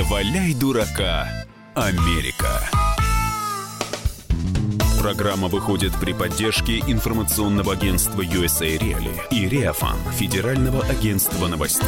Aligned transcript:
Не 0.00 0.06
валяй 0.06 0.54
дурака, 0.54 1.28
Америка. 1.74 2.62
Программа 4.98 5.48
выходит 5.48 5.92
при 6.00 6.14
поддержке 6.14 6.78
информационного 6.78 7.74
агентства 7.74 8.22
USA 8.22 8.78
Reali 8.78 9.12
и 9.30 9.46
Реафан, 9.46 9.98
Федерального 10.14 10.82
агентства 10.86 11.48
новостей. 11.48 11.86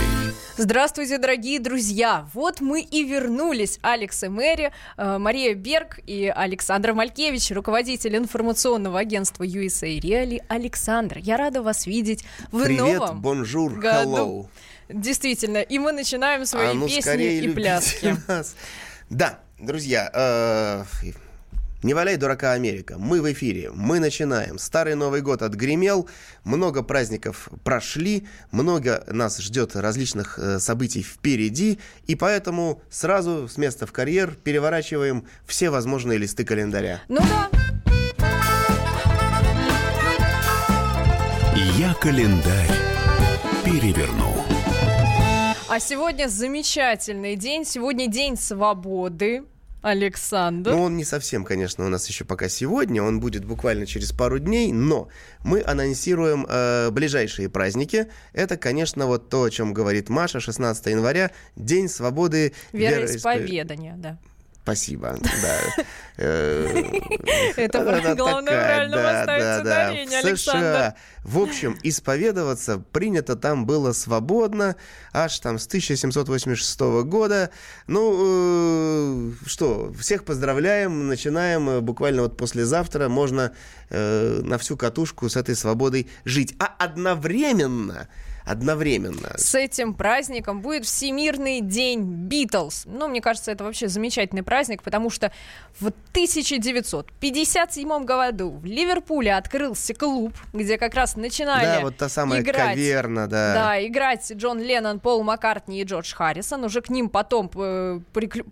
Здравствуйте, 0.59 1.17
дорогие 1.17 1.59
друзья! 1.59 2.27
Вот 2.35 2.61
мы 2.61 2.83
и 2.83 3.03
вернулись. 3.03 3.79
Алекс 3.81 4.23
и 4.23 4.29
Мэри, 4.29 4.73
э, 4.99 5.17
Мария 5.17 5.55
Берг 5.55 5.99
и 6.07 6.31
Александр 6.35 6.93
Малькевич, 6.93 7.51
руководитель 7.53 8.15
информационного 8.17 8.99
агентства 9.01 9.45
USA 9.45 9.99
Reali. 9.99 10.43
Александр, 10.49 11.17
я 11.17 11.39
рада 11.39 11.63
вас 11.63 11.87
видеть 11.87 12.25
в 12.51 12.63
Привет, 12.63 12.99
новом 12.99 13.23
bonjour, 13.23 13.73
году. 13.73 14.17
hello. 14.17 14.47
Действительно, 14.93 15.59
и 15.59 15.79
мы 15.79 15.93
начинаем 15.93 16.45
свои 16.47 16.69
А 16.69 16.75
ну 16.75 16.87
песни 16.87 17.39
и 17.39 17.49
пляски. 17.49 18.17
нас. 18.29 18.55
Да, 19.11 19.41
друзья, 19.59 20.11
э, 20.13 20.85
не 21.83 21.95
валяй 21.95 22.17
дурака 22.17 22.53
Америка. 22.53 22.97
Мы 22.99 23.21
в 23.21 23.31
эфире, 23.33 23.71
мы 23.75 23.99
начинаем. 23.99 24.59
Старый 24.59 24.95
Новый 24.95 25.21
год 25.21 25.43
отгремел, 25.43 26.09
много 26.45 26.83
праздников 26.83 27.49
прошли, 27.65 28.27
много 28.51 29.05
нас 29.09 29.39
ждет 29.39 29.77
различных 29.77 30.39
э, 30.39 30.59
событий 30.61 31.03
впереди, 31.03 31.79
и 32.07 32.15
поэтому 32.15 32.83
сразу 32.91 33.49
с 33.49 33.57
места 33.57 33.87
в 33.87 33.93
карьер 33.93 34.35
переворачиваем 34.35 35.27
все 35.47 35.71
возможные 35.71 36.19
листы 36.19 36.45
календаря. 36.45 37.03
Ну 37.09 37.19
да, 37.21 37.49
Я 41.83 41.95
календарь 41.95 42.71
переверну. 43.65 44.32
А 45.73 45.81
сегодня 45.81 46.29
замечательный 46.29 47.35
день. 47.35 47.65
Сегодня 47.65 48.07
день 48.07 48.37
свободы. 48.37 49.45
Александр. 49.81 50.71
Ну, 50.71 50.83
он 50.83 50.97
не 50.97 51.05
совсем, 51.05 51.45
конечно, 51.45 51.85
у 51.85 51.89
нас 51.89 52.07
еще 52.09 52.25
пока 52.25 52.49
сегодня, 52.49 53.03
он 53.03 53.19
будет 53.19 53.45
буквально 53.45 53.85
через 53.85 54.13
пару 54.13 54.39
дней, 54.39 54.71
но 54.71 55.09
мы 55.43 55.61
анонсируем 55.61 56.47
э, 56.49 56.91
ближайшие 56.91 57.49
праздники. 57.49 58.07
Это, 58.33 58.57
конечно, 58.57 59.07
вот 59.07 59.29
то, 59.29 59.43
о 59.43 59.51
чем 59.51 59.73
говорит 59.73 60.09
Маша, 60.09 60.39
16 60.39 60.87
января, 60.87 61.33
День 61.57 61.89
свободы 61.89 62.53
Вероисповедание, 62.73 63.95
да. 63.97 64.19
Спасибо, 64.63 65.17
да. 65.43 65.85
Э, 66.19 66.67
Это 67.57 68.15
главное 68.17 68.53
правильно 68.53 68.97
поставить 68.97 69.43
да, 69.43 69.57
да. 69.57 69.61
ударение, 69.63 70.21
В 70.21 70.25
Александр. 70.25 70.61
США. 70.61 70.97
В 71.25 71.39
общем, 71.39 71.79
исповедоваться 71.83 72.79
принято 72.79 73.35
там 73.35 73.67
было 73.67 73.93
свободно, 73.93 74.77
аж 75.13 75.41
там 75.41 75.59
с 75.59 75.67
1786 75.67 76.81
года. 77.07 77.51
Ну, 77.89 79.33
э, 79.33 79.33
что, 79.47 79.93
всех 79.99 80.25
поздравляем, 80.25 81.09
начинаем 81.09 81.69
э, 81.69 81.81
буквально 81.81 82.23
вот 82.23 82.37
послезавтра, 82.37 83.09
можно 83.09 83.53
на 83.91 84.57
всю 84.57 84.79
катушку 84.79 85.29
с 85.29 85.37
этой 85.37 85.55
свободой 85.55 86.09
жить. 86.25 86.55
А 86.59 86.75
одновременно, 86.79 88.09
одновременно... 88.45 89.31
С 89.37 89.55
этим 89.55 89.95
праздником 89.95 90.61
будет 90.61 90.85
Всемирный 90.85 91.61
день 91.61 92.03
Битлз. 92.03 92.83
Ну, 92.87 93.07
мне 93.09 93.21
кажется, 93.21 93.53
это 93.53 93.63
вообще 93.65 93.89
замечательный 93.89 94.43
праздник, 94.43 94.83
потому 94.83 95.11
что 95.11 95.33
в 95.79 95.87
1957 95.87 98.05
году 98.05 98.51
в 98.51 98.65
Ливерпуле 98.65 99.35
открылся 99.35 99.95
клуб, 99.95 100.33
где 100.53 100.77
как 100.79 100.95
раз 100.95 101.17
начинали 101.17 101.65
Да, 101.65 101.81
вот 101.81 101.97
та 101.97 102.09
самая 102.09 102.41
играть. 102.41 102.75
каверна, 102.75 103.29
да. 103.29 103.55
Да, 103.55 103.87
играть 103.87 104.31
Джон 104.33 104.61
Леннон, 104.61 104.99
Пол 105.01 105.23
Маккартни 105.23 105.81
и 105.81 105.85
Джордж 105.85 106.15
Харрисон. 106.15 106.65
Уже 106.65 106.81
к 106.83 106.91
ним 106.91 107.09
потом 107.09 107.51
э, 107.55 108.01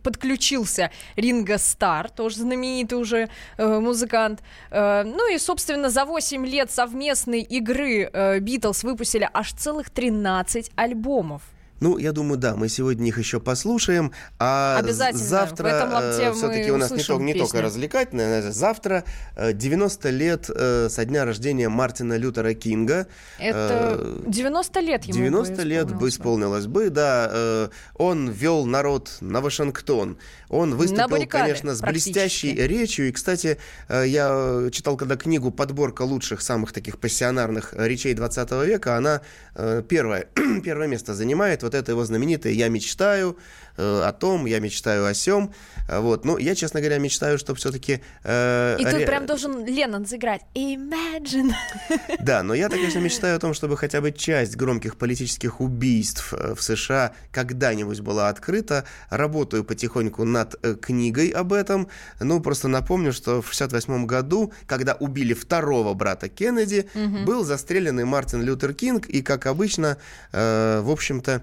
подключился 0.03 0.91
Ринго 1.17 1.59
Стар, 1.59 2.11
тоже 2.11 2.37
знаменитый 2.37 2.99
уже 2.99 3.29
э, 3.56 3.79
музыкант. 3.79 4.41
Э, 4.71 5.03
ну 5.05 5.33
и, 5.33 5.39
собственно, 5.39 5.91
за 5.91 6.05
8 6.05 6.47
лет 6.47 6.71
совместной 6.71 7.41
игры 7.43 8.09
э, 8.12 8.39
Битлз 8.41 8.84
выпустили 8.84 9.29
аж 9.33 9.53
целых 9.81 9.91
13 9.91 10.71
альбомов. 10.77 11.43
Ну, 11.81 11.99
я 11.99 12.13
думаю, 12.13 12.39
да, 12.39 12.57
мы 12.57 12.69
сегодня 12.69 13.09
их 13.09 13.19
еще 13.19 13.41
послушаем. 13.41 14.13
А 14.39 14.79
Обязательно. 14.79 15.25
завтра 15.25 15.89
лапте 15.91 16.33
все-таки 16.33 16.71
у 16.71 16.77
нас 16.77 16.91
не, 16.91 17.03
только, 17.03 17.23
не 17.23 17.33
только 17.33 17.53
песню. 17.53 17.63
развлекательное. 17.63 18.43
э, 18.43 18.53
Завтра 18.53 19.05
э, 19.37 19.53
90 19.53 20.11
лет 20.11 20.51
э, 20.55 20.89
со 20.91 21.05
дня 21.05 21.25
рождения 21.25 21.69
Мартина 21.69 22.17
Лютера 22.17 22.55
Кинга. 22.55 23.07
Это 23.39 23.97
Э, 23.99 24.23
90 24.27 24.81
лет 24.81 25.05
ему 25.05 25.19
90 25.19 25.55
бы 25.55 25.63
лет 25.65 25.95
бы 25.95 26.09
исполнилось 26.09 26.67
бы. 26.67 26.91
да. 26.91 27.29
э, 27.33 27.69
Он 27.95 28.29
вел 28.31 28.67
народ 28.67 29.17
на 29.21 29.41
Вашингтон. 29.41 30.19
Он 30.49 30.75
выступил, 30.75 31.27
конечно, 31.27 31.75
с 31.75 31.81
блестящей 31.81 32.55
речью. 32.55 33.09
И, 33.09 33.12
кстати, 33.12 33.59
э, 33.89 34.05
я 34.07 34.29
э, 34.31 34.71
читал 34.73 34.97
когда 34.97 35.17
книгу 35.17 35.51
«Подборка 35.51 36.03
лучших 36.03 36.41
самых 36.43 36.73
таких 36.73 36.99
пассионарных 36.99 37.73
э, 37.75 37.89
речей 37.89 38.12
20 38.15 38.51
века». 38.67 38.97
Она 38.97 39.23
э, 39.55 39.83
первое, 39.89 40.27
первое 40.65 40.89
место 40.89 41.15
занимает. 41.15 41.62
Вот 41.70 41.76
это 41.76 41.92
его 41.92 42.04
знаменитое 42.04 42.53
«Я 42.53 42.69
мечтаю 42.69 43.38
э, 43.76 44.03
о 44.04 44.12
том, 44.12 44.47
я 44.47 44.58
мечтаю 44.58 45.06
о 45.06 45.14
сем». 45.14 45.53
Вот. 45.88 46.25
Ну, 46.25 46.36
я, 46.36 46.56
честно 46.56 46.81
говоря, 46.81 46.98
мечтаю, 46.98 47.38
чтобы 47.38 47.58
все-таки... 47.58 48.00
И 48.25 48.84
тут 48.91 49.06
прям 49.06 49.26
должен 49.26 49.64
Леннон 49.64 50.04
заиграть 50.04 50.42
Imagine. 50.54 51.53
Да, 52.20 52.42
но 52.42 52.54
я-то, 52.54 52.75
конечно, 52.75 52.98
мечтаю 52.98 53.36
о 53.36 53.38
том, 53.38 53.54
чтобы 53.54 53.76
хотя 53.76 54.00
бы 54.00 54.10
часть 54.10 54.56
громких 54.56 54.97
политических 54.97 55.60
убийств 55.60 56.34
э, 56.34 56.54
в 56.56 56.62
США 56.62 57.12
когда-нибудь 57.31 58.00
была 58.00 58.28
открыта. 58.28 58.84
Работаю 59.10 59.62
потихоньку 59.62 60.25
над 60.25 60.56
э, 60.64 60.75
книгой 60.75 61.28
об 61.28 61.52
этом. 61.52 61.87
Ну, 62.19 62.41
просто 62.41 62.66
напомню, 62.66 63.12
что 63.12 63.42
в 63.42 63.48
68 63.48 64.06
году, 64.06 64.52
когда 64.66 64.94
убили 64.94 65.34
второго 65.34 65.94
брата 65.94 66.28
Кеннеди, 66.28 66.88
был 67.25 67.44
застреленный 67.44 68.04
Мартин 68.04 68.42
Лютер 68.42 68.75
Кинг, 68.75 69.06
и, 69.06 69.22
как 69.22 69.47
обычно, 69.47 69.97
э, 70.32 70.81
в 70.82 70.91
общем-то, 70.91 71.42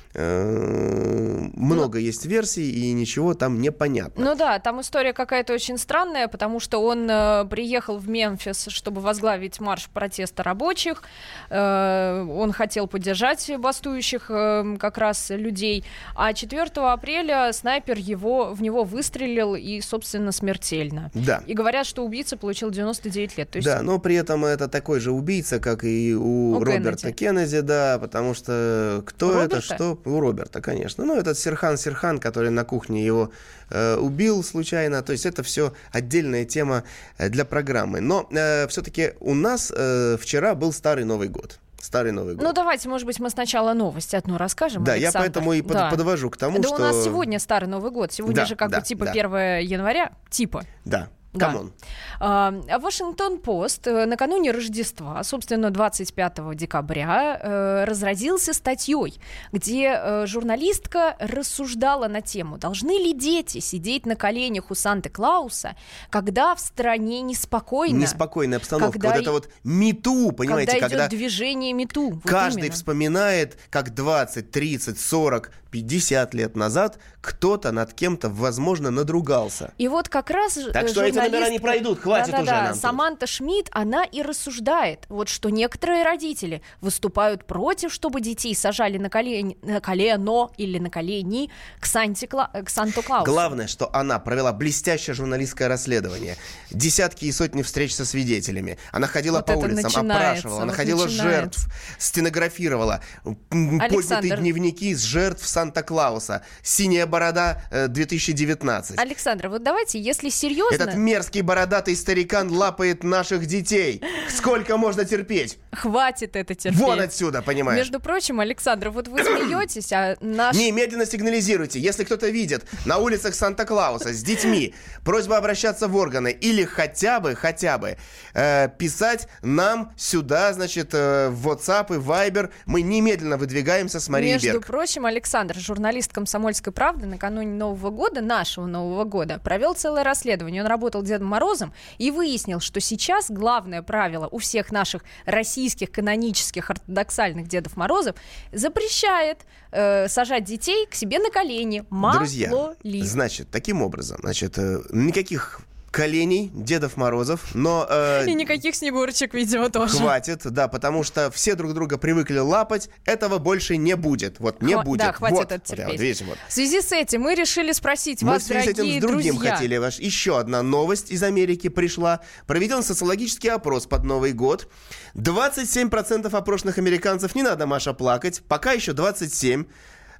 э, 0.13 1.49
много 1.53 1.99
есть 1.99 2.25
версий, 2.25 2.69
и 2.71 2.91
ничего 2.93 3.33
там 3.33 3.61
не 3.61 3.71
понятно. 3.71 4.23
Ну 4.23 4.35
да, 4.35 4.59
там 4.59 4.81
история 4.81 5.13
какая-то 5.13 5.53
очень 5.53 5.77
странная, 5.77 6.27
потому 6.27 6.59
что 6.59 6.79
он 6.79 7.09
э, 7.09 7.45
приехал 7.49 7.97
в 7.97 8.09
Мемфис, 8.09 8.67
чтобы 8.69 9.01
возглавить 9.01 9.59
марш 9.59 9.89
протеста 9.89 10.43
рабочих. 10.43 11.03
Э, 11.49 12.23
он 12.29 12.51
хотел 12.51 12.87
поддержать 12.87 13.51
бастующих 13.57 14.25
э, 14.29 14.77
как 14.79 14.97
раз 14.97 15.29
людей. 15.29 15.83
А 16.15 16.33
4 16.33 16.61
апреля 16.75 17.51
снайпер 17.53 17.97
его, 17.97 18.53
в 18.53 18.61
него 18.61 18.83
выстрелил 18.83 19.55
и, 19.55 19.81
собственно, 19.81 20.31
смертельно. 20.31 21.11
Да. 21.13 21.43
И 21.45 21.53
говорят, 21.53 21.85
что 21.85 22.05
убийца 22.05 22.37
получил 22.37 22.69
99 22.71 23.37
лет. 23.37 23.49
То 23.49 23.57
есть 23.57 23.65
Да, 23.65 23.81
но 23.81 23.99
при 23.99 24.15
этом 24.15 24.45
это 24.45 24.67
такой 24.67 24.99
же 24.99 25.11
убийца, 25.11 25.59
как 25.59 25.83
и 25.83 26.15
у, 26.15 26.57
У 26.57 26.63
Роберта 26.63 27.11
Кеннеди. 27.11 27.17
Кеннеди, 27.17 27.59
да, 27.61 27.99
потому 27.99 28.33
что 28.33 29.03
кто 29.05 29.27
У 29.27 29.31
это, 29.31 29.55
Роберта? 29.55 29.61
что? 29.75 30.00
У 30.05 30.19
Роберта, 30.19 30.61
конечно. 30.61 31.05
Ну, 31.05 31.15
этот 31.15 31.37
Серхан 31.37 31.77
Серхан, 31.77 32.19
который 32.19 32.49
на 32.49 32.63
кухне 32.63 33.05
его 33.05 33.31
э, 33.69 33.95
убил 33.97 34.43
случайно. 34.43 35.01
То 35.01 35.11
есть 35.13 35.25
это 35.25 35.43
все 35.43 35.73
отдельная 35.91 36.45
тема 36.45 36.83
э, 37.17 37.29
для 37.29 37.45
программы. 37.45 37.99
Но 38.01 38.27
все-таки 38.69 39.13
у 39.19 39.33
нас 39.33 39.71
э, 39.75 40.17
вчера 40.19 40.55
был 40.55 40.71
Старый 40.73 41.05
Новый 41.05 41.27
год. 41.27 41.59
Старый 41.79 42.11
Новый 42.11 42.35
год. 42.35 42.43
Ну 42.43 42.53
давайте, 42.53 42.89
может 42.89 43.07
быть, 43.07 43.19
мы 43.19 43.29
сначала 43.31 43.73
новость 43.73 44.13
одну 44.13 44.37
расскажем. 44.37 44.83
да, 44.83 44.93
я 44.93 45.07
Александр. 45.07 45.25
поэтому 45.25 45.53
и 45.53 45.61
под- 45.63 45.71
Да. 45.73 45.89
подвожу 45.89 46.29
к 46.29 46.37
тому, 46.37 46.59
да 46.59 46.67
что... 46.67 46.75
у 46.77 46.79
нас 46.79 47.03
сегодня 47.03 47.39
Старый 47.39 47.67
Новый 47.67 47.89
год. 47.91 48.13
Сегодня 48.13 48.35
Да, 48.35 48.45
же 48.45 48.55
как 48.55 48.69
да, 48.69 48.79
бы 48.79 48.85
типа 48.85 49.05
да. 49.05 49.11
1 49.11 49.31
января. 49.67 50.11
Типа. 50.29 50.63
Да, 50.85 50.99
Да. 50.99 51.07
Come 51.37 51.56
on. 51.56 51.71
А, 52.19 52.51
Washington 52.79 53.56
Post 53.56 53.87
э, 53.87 54.05
накануне 54.05 54.51
Рождества, 54.51 55.23
собственно, 55.23 55.71
25 55.71 56.55
декабря, 56.55 57.39
э, 57.41 57.83
разразился 57.85 58.53
статьей, 58.53 59.19
где 59.51 59.93
э, 59.95 60.25
журналистка 60.27 61.15
рассуждала 61.19 62.07
на 62.07 62.21
тему, 62.21 62.57
должны 62.57 62.91
ли 62.91 63.13
дети 63.13 63.59
сидеть 63.59 64.05
на 64.05 64.15
коленях 64.15 64.71
у 64.71 64.73
Санты-Клауса, 64.73 65.75
когда 66.09 66.55
в 66.55 66.59
стране 66.59 67.21
неспокойно, 67.21 67.97
Неспокойная 67.97 68.57
обстановка. 68.57 68.99
Когда 68.99 69.09
вот 69.09 69.17
и- 69.17 69.21
это 69.21 69.31
вот 69.31 69.49
MeToo, 69.63 70.31
понимаете, 70.31 70.73
когда 70.73 70.89
когда... 70.89 71.07
идет 71.07 71.17
движение 71.17 71.73
MeToo. 71.73 72.09
Вот 72.11 72.23
Каждый 72.23 72.61
именно. 72.61 72.73
вспоминает, 72.73 73.57
как 73.69 73.93
20, 73.93 74.51
30, 74.51 74.99
40, 74.99 75.51
50 75.71 76.33
лет 76.33 76.55
назад 76.55 76.99
кто-то 77.21 77.71
над 77.71 77.93
кем-то, 77.93 78.29
возможно, 78.29 78.91
надругался. 78.91 79.73
И 79.77 79.87
вот 79.87 80.09
как 80.09 80.29
раз 80.29 80.57
Так 80.73 80.89
что 80.89 81.03
эти 81.03 81.17
журналистка... 81.25 81.39
номера 81.39 81.49
не 81.51 81.59
пройдут, 81.59 81.99
хватит 81.99 82.31
да, 82.31 82.37
да, 82.37 82.43
уже 82.43 82.51
да. 82.51 82.61
нам 82.63 82.73
тут. 82.73 82.81
Саманта 82.81 83.27
Шмидт, 83.27 83.69
она 83.71 84.03
и 84.03 84.21
рассуждает, 84.21 85.05
вот 85.09 85.29
что 85.29 85.49
некоторые 85.49 86.03
родители 86.03 86.61
выступают 86.81 87.45
против, 87.45 87.93
чтобы 87.93 88.21
детей 88.21 88.55
сажали 88.55 88.97
на 88.97 89.09
колени, 89.09 89.57
на 89.61 89.81
колено 89.81 90.49
или 90.57 90.79
на 90.79 90.89
колени 90.89 91.49
к, 91.79 91.85
Санте 91.85 92.27
к 92.27 92.69
Санту-Клаусу. 92.69 93.25
Главное, 93.31 93.67
что 93.67 93.89
она 93.93 94.19
провела 94.19 94.53
блестящее 94.53 95.13
журналистское 95.13 95.67
расследование. 95.67 96.37
Десятки 96.71 97.25
и 97.25 97.31
сотни 97.31 97.61
встреч 97.61 97.95
со 97.95 98.05
свидетелями. 98.05 98.77
Она 98.91 99.07
ходила 99.07 99.37
Вот 99.37 99.45
по 99.45 99.51
улицам, 99.53 100.11
опрашивала, 100.11 100.59
вот 100.59 100.65
находила 100.65 101.05
начинается. 101.05 101.23
жертв, 101.29 101.67
стенографировала. 101.97 103.01
м, 103.25 103.37
Поднятые 103.79 103.97
Александр. 103.97 104.37
дневники 104.37 104.93
с 104.95 105.01
жертв 105.01 105.47
Санта-Клауса. 105.47 106.43
«Синяя 106.61 107.05
борода» 107.05 107.63
э, 107.71 107.87
2019. 107.87 108.99
Александра, 108.99 109.49
вот 109.49 109.63
давайте, 109.63 109.99
если 109.99 110.29
серьезно... 110.29 110.75
Этот 110.75 110.95
мерзкий 111.11 111.41
бородатый 111.41 111.95
старикан 111.95 112.49
лапает 112.49 113.03
наших 113.03 113.45
детей. 113.45 114.01
Сколько 114.29 114.77
можно 114.77 115.03
терпеть? 115.03 115.57
Хватит 115.73 116.37
это 116.37 116.55
терпеть. 116.55 116.79
Вон 116.79 117.01
отсюда, 117.01 117.41
понимаешь? 117.41 117.79
Между 117.79 117.99
прочим, 117.99 118.39
Александр, 118.39 118.89
вот 118.89 119.09
вы 119.09 119.23
смеетесь, 119.23 119.91
а 119.91 120.15
наш... 120.21 120.55
Немедленно 120.55 121.05
сигнализируйте, 121.05 121.79
если 121.79 122.05
кто-то 122.05 122.29
видит 122.29 122.63
на 122.85 122.97
улицах 122.97 123.35
Санта-Клауса 123.35 124.13
с 124.13 124.23
детьми, 124.23 124.73
просьба 125.03 125.37
обращаться 125.37 125.89
в 125.89 125.95
органы 125.97 126.31
или 126.31 126.63
хотя 126.63 127.19
бы, 127.19 127.35
хотя 127.35 127.77
бы 127.77 127.97
э, 128.33 128.69
писать 128.77 129.27
нам 129.41 129.91
сюда, 129.97 130.53
значит, 130.53 130.93
э, 130.93 131.29
в 131.29 131.49
WhatsApp 131.49 131.93
и 131.95 131.99
Viber. 131.99 132.51
Мы 132.65 132.83
немедленно 132.83 133.35
выдвигаемся 133.35 133.99
с 133.99 134.07
Марией 134.07 134.33
Между 134.33 134.53
Берг. 134.53 134.65
прочим, 134.67 135.05
Александр, 135.05 135.57
журналист 135.57 136.13
«Комсомольской 136.13 136.71
правды», 136.71 137.05
накануне 137.05 137.51
Нового 137.51 137.89
года, 137.89 138.21
нашего 138.21 138.65
Нового 138.65 139.03
года, 139.03 139.39
провел 139.43 139.73
целое 139.73 140.05
расследование. 140.05 140.61
Он 140.61 140.67
работал 140.69 141.00
Дедом 141.03 141.27
Морозом 141.27 141.73
и 141.97 142.11
выяснил, 142.11 142.59
что 142.59 142.79
сейчас 142.79 143.29
главное 143.29 143.81
правило 143.81 144.27
у 144.31 144.37
всех 144.37 144.71
наших 144.71 145.03
российских 145.25 145.91
канонических 145.91 146.69
ортодоксальных 146.69 147.47
Дедов 147.47 147.77
Морозов 147.77 148.15
запрещает 148.51 149.39
э, 149.71 150.07
сажать 150.07 150.43
детей 150.43 150.85
к 150.85 150.95
себе 150.95 151.19
на 151.19 151.29
колени. 151.29 151.83
Мало 151.89 152.19
Друзья, 152.19 152.75
ли. 152.83 153.01
значит, 153.01 153.49
таким 153.51 153.81
образом, 153.81 154.19
значит, 154.21 154.57
э, 154.57 154.81
никаких 154.91 155.61
коленей 155.91 156.49
Дедов 156.53 156.95
Морозов, 156.95 157.53
но... 157.53 157.85
э, 157.89 158.25
И 158.27 158.33
никаких 158.33 158.75
снегурочек, 158.75 159.33
видимо, 159.33 159.69
тоже. 159.69 159.97
Хватит, 159.97 160.41
да, 160.45 160.69
потому 160.69 161.03
что 161.03 161.29
все 161.31 161.53
друг 161.55 161.73
друга 161.73 161.97
привыкли 161.97 162.37
лапать, 162.39 162.89
этого 163.03 163.39
больше 163.39 163.75
не 163.75 163.97
будет. 163.97 164.39
Вот 164.39 164.61
не 164.61 164.73
Хва- 164.73 164.83
будет. 164.85 164.99
да, 165.01 165.11
хватит 165.11 165.37
вот, 165.37 165.51
это 165.51 165.83
вот, 165.87 165.99
видите, 165.99 166.23
вот. 166.23 166.37
В 166.47 166.53
связи 166.53 166.81
с 166.81 166.93
этим 166.93 167.21
мы 167.21 167.35
решили 167.35 167.73
спросить 167.73 168.23
Мы 168.23 168.29
вас, 168.31 168.43
в 168.43 168.45
связи 168.45 168.67
с 168.67 168.69
этим 168.69 168.75
дорогие 168.77 168.99
с 168.99 169.03
другим 169.03 169.35
друзья. 169.35 169.55
хотели 169.55 169.77
ваш. 169.77 169.99
Еще 169.99 170.39
одна 170.39 170.61
новость 170.63 171.11
из 171.11 171.21
Америки 171.23 171.67
пришла. 171.67 172.21
Проведен 172.47 172.83
социологический 172.83 173.49
опрос 173.51 173.85
под 173.85 174.05
Новый 174.05 174.31
год. 174.31 174.69
27% 175.15 176.33
опрошенных 176.33 176.77
американцев, 176.77 177.35
не 177.35 177.43
надо, 177.43 177.65
Маша, 177.67 177.93
плакать, 177.93 178.41
пока 178.47 178.71
еще 178.71 178.93
27, 178.93 179.65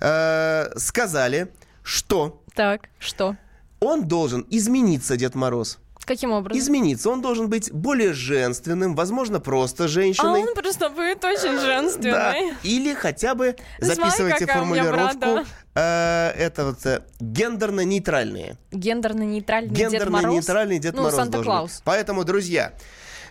э, 0.01 0.69
сказали, 0.77 1.47
что 1.83 2.43
Так, 2.55 2.89
что? 2.99 3.37
Он 3.81 4.07
должен 4.07 4.45
измениться, 4.49 5.17
Дед 5.17 5.33
Мороз. 5.35 5.79
Каким 6.05 6.31
образом? 6.31 6.59
Измениться. 6.59 7.09
Он 7.09 7.21
должен 7.21 7.47
быть 7.49 7.71
более 7.71 8.13
женственным, 8.13 8.95
возможно, 8.95 9.39
просто 9.39 9.83
А 9.85 9.87
женщиной. 9.87 10.41
он 10.41 10.53
просто 10.55 10.89
будет 10.89 11.23
очень 11.23 11.55
Да. 11.55 11.61
женственный. 11.61 12.53
Или 12.63 12.93
хотя 12.93 13.35
бы 13.35 13.55
записывайте 13.79 14.45
формулировку. 14.47 15.45
э, 15.75 16.29
это 16.37 16.65
вот 16.65 16.85
э, 16.85 17.01
гендерно-нейтральные. 17.19 18.57
Гендерно-нейтральный 18.71 19.69
Дед 19.69 20.09
Мороз? 20.09 20.33
Гендерно-нейтральный 20.33 20.79
Дед 20.79 20.95
ну, 20.95 21.03
Мороз 21.03 21.15
Санта-Клаус. 21.15 21.81
Поэтому, 21.85 22.23
друзья, 22.23 22.73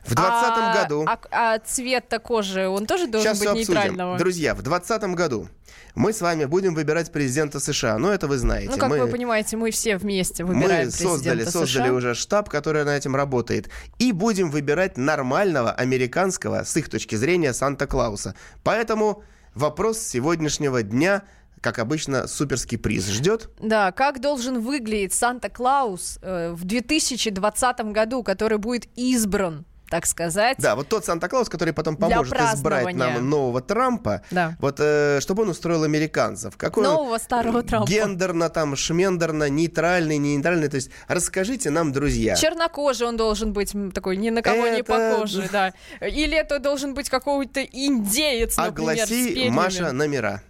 в 0.04 0.14
2020 0.14 0.18
а, 0.18 0.82
году... 0.82 1.04
А, 1.06 1.18
а 1.30 1.58
цвет 1.58 2.12
кожи, 2.22 2.68
он 2.68 2.86
тоже 2.86 3.06
должен 3.06 3.34
Сейчас 3.34 3.38
быть 3.38 3.48
обсудим. 3.48 3.74
нейтрального? 3.74 4.18
Друзья, 4.18 4.54
в 4.54 4.62
2020 4.62 5.14
году 5.14 5.48
мы 5.94 6.12
с 6.12 6.20
вами 6.20 6.44
будем 6.44 6.74
выбирать 6.74 7.12
президента 7.12 7.60
США. 7.60 7.98
Ну, 7.98 8.10
это 8.10 8.26
вы 8.26 8.38
знаете. 8.38 8.70
Ну, 8.70 8.78
как 8.78 8.90
мы... 8.90 9.00
вы 9.00 9.08
понимаете, 9.08 9.56
мы 9.56 9.70
все 9.70 9.96
вместе 9.96 10.44
выбираем 10.44 10.86
Мы 10.86 10.90
создали, 10.90 11.38
президента 11.38 11.50
создали 11.50 11.88
США. 11.88 11.94
уже 11.94 12.14
штаб, 12.14 12.48
который 12.48 12.84
над 12.84 12.94
этим 12.94 13.16
работает. 13.16 13.68
И 13.98 14.12
будем 14.12 14.50
выбирать 14.50 14.96
нормального 14.96 15.72
американского, 15.72 16.64
с 16.64 16.76
их 16.76 16.88
точки 16.88 17.14
зрения, 17.16 17.52
Санта-Клауса. 17.52 18.34
Поэтому 18.62 19.22
вопрос 19.54 19.98
сегодняшнего 19.98 20.82
дня, 20.82 21.22
как 21.60 21.78
обычно, 21.78 22.26
суперский 22.26 22.78
приз 22.78 23.06
ждет. 23.08 23.50
Да, 23.60 23.92
как 23.92 24.20
должен 24.20 24.60
выглядеть 24.60 25.12
Санта-Клаус 25.12 26.18
э, 26.22 26.52
в 26.52 26.64
2020 26.64 27.80
году, 27.92 28.22
который 28.22 28.58
будет 28.58 28.86
избран, 28.96 29.66
так 29.90 30.06
сказать? 30.06 30.56
Да, 30.58 30.76
вот 30.76 30.88
тот 30.88 31.04
Санта-Клаус, 31.04 31.48
который 31.50 31.74
потом 31.74 31.96
поможет 31.96 32.32
избрать 32.54 32.94
нам 32.94 33.28
нового 33.28 33.60
Трампа, 33.60 34.22
Да. 34.30 34.56
вот 34.60 34.76
э, 34.78 35.18
чтобы 35.20 35.42
он 35.42 35.50
устроил 35.50 35.82
американцев. 35.82 36.56
Какой 36.56 36.86
он 36.86 36.94
Нового 36.94 37.18
старого 37.18 37.62
Трампа. 37.62 37.88
гендерно, 37.90 38.48
там, 38.48 38.76
шмендерно, 38.76 39.48
нейтральный, 39.50 40.16
не 40.18 40.36
нейтральный. 40.36 40.68
То 40.68 40.76
есть 40.76 40.90
расскажите 41.08 41.70
нам, 41.70 41.92
друзья. 41.92 42.36
Чернокожий 42.36 43.06
он 43.06 43.16
должен 43.16 43.52
быть 43.52 43.72
такой 43.92 44.16
ни 44.16 44.30
на 44.30 44.42
кого 44.42 44.68
не 44.68 44.80
Это- 44.80 44.84
похожий, 45.12 45.48
да. 45.50 45.72
Или 46.00 46.36
это 46.36 46.58
должен 46.60 46.94
быть 46.94 47.10
какой-то 47.10 47.60
индеец, 47.62 48.56
например, 48.56 48.92
Огласи. 48.94 49.50
Маша, 49.50 49.92
номера. 49.92 50.42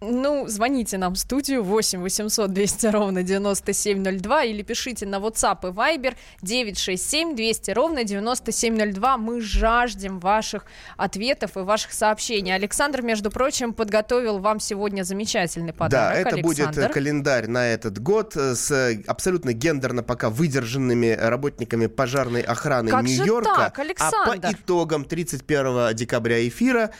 Ну, 0.00 0.46
звоните 0.46 0.98
нам 0.98 1.14
в 1.14 1.18
студию 1.18 1.62
8 1.64 2.02
800 2.02 2.52
200 2.52 2.86
ровно 2.88 3.22
9702 3.22 4.44
или 4.44 4.62
пишите 4.62 5.06
на 5.06 5.16
WhatsApp 5.16 5.68
и 5.68 5.72
Viber 5.72 6.14
967 6.42 7.34
200 7.34 7.70
ровно 7.70 8.04
9702. 8.04 9.16
Мы 9.16 9.40
жаждем 9.40 10.18
ваших 10.20 10.66
ответов 10.98 11.56
и 11.56 11.60
ваших 11.60 11.92
сообщений. 11.94 12.54
Александр, 12.54 13.00
между 13.00 13.30
прочим, 13.30 13.72
подготовил 13.72 14.38
вам 14.38 14.60
сегодня 14.60 15.02
замечательный 15.02 15.72
Да, 15.72 15.78
подарок. 15.78 16.26
это 16.26 16.36
будет 16.38 16.58
э, 16.60 16.64
Александр. 16.64 16.92
календарь 16.92 17.46
на 17.48 17.66
этот 17.66 17.98
год 17.98 18.36
э, 18.36 18.54
с 18.54 18.70
э, 18.70 19.02
абсолютно 19.06 19.54
гендерно 19.54 20.02
пока 20.02 20.28
выдержанными 20.28 21.16
работниками 21.18 21.86
пожарной 21.86 22.42
охраны 22.42 22.90
Как 22.90 23.06
же 23.08 23.14
Нью-Йорка. 23.14 23.72
а 23.98 24.10
по 24.26 24.36
итогам 24.52 25.06
31 25.06 25.94
декабря 25.96 26.46
эфира 26.46 26.90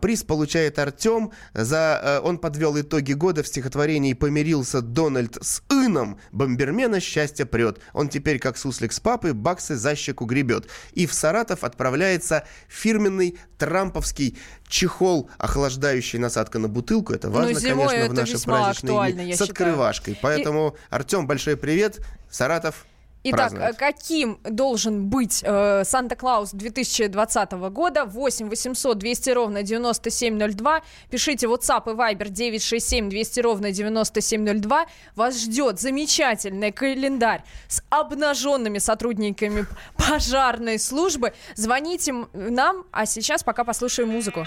приз 0.00 0.22
получает 0.22 0.78
Артем. 0.78 1.32
За, 1.52 2.20
он 2.24 2.38
подвел 2.46 2.80
итоги 2.80 3.12
года 3.12 3.42
в 3.42 3.48
стихотворении 3.48 4.12
«Помирился 4.12 4.80
Дональд 4.80 5.36
с 5.40 5.64
Ином, 5.68 6.20
бомбермена 6.30 7.00
счастье 7.00 7.44
прет. 7.44 7.80
Он 7.92 8.08
теперь, 8.08 8.38
как 8.38 8.56
суслик 8.56 8.92
с 8.92 9.00
папой, 9.00 9.32
баксы 9.32 9.74
за 9.74 9.96
щеку 9.96 10.26
гребет». 10.26 10.68
И 10.92 11.06
в 11.06 11.12
Саратов 11.12 11.64
отправляется 11.64 12.44
фирменный 12.68 13.36
трамповский 13.58 14.38
чехол, 14.68 15.28
охлаждающий 15.38 16.20
насадка 16.20 16.60
на 16.60 16.68
бутылку. 16.68 17.14
Это 17.14 17.30
важно, 17.30 17.54
Ну, 17.54 17.60
конечно, 17.60 18.08
в 18.10 18.14
наши 18.14 18.38
праздничные 18.38 19.12
дни. 19.12 19.32
С 19.32 19.38
считаю. 19.38 19.50
открывашкой. 19.50 20.16
Поэтому, 20.22 20.76
Артем, 20.88 21.26
большой 21.26 21.56
привет. 21.56 21.98
Саратов. 22.30 22.86
Итак, 23.30 23.50
праздновать. 23.50 23.74
э, 23.74 23.78
каким 23.78 24.38
должен 24.44 25.06
быть 25.08 25.42
э, 25.42 25.82
Санта-Клаус 25.84 26.50
2020 26.52 27.52
года? 27.52 28.04
8 28.04 28.48
800 28.48 28.98
200 28.98 29.30
ровно 29.30 29.62
9702. 29.62 30.82
Пишите 31.10 31.46
WhatsApp 31.46 31.90
и 31.90 31.94
Viber 31.96 32.28
967 32.28 33.08
200 33.08 33.40
ровно 33.40 33.72
9702. 33.72 34.86
Вас 35.16 35.42
ждет 35.42 35.80
замечательный 35.80 36.72
календарь 36.72 37.42
с 37.68 37.82
обнаженными 37.90 38.78
сотрудниками 38.78 39.66
пожарной 39.96 40.78
службы. 40.78 41.32
Звоните 41.54 42.14
нам, 42.32 42.84
а 42.92 43.06
сейчас 43.06 43.42
пока 43.42 43.64
послушаем 43.64 44.10
музыку. 44.10 44.46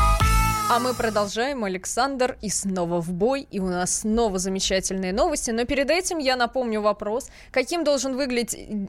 А 0.73 0.79
мы 0.79 0.93
продолжаем, 0.93 1.65
Александр, 1.65 2.37
и 2.39 2.49
снова 2.49 3.01
в 3.01 3.11
бой, 3.11 3.45
и 3.51 3.59
у 3.59 3.67
нас 3.67 3.99
снова 3.99 4.39
замечательные 4.39 5.11
новости. 5.11 5.51
Но 5.51 5.65
перед 5.65 5.91
этим 5.91 6.17
я 6.17 6.37
напомню 6.37 6.79
вопрос, 6.79 7.27
каким 7.51 7.83
должен 7.83 8.15
выглядеть... 8.15 8.87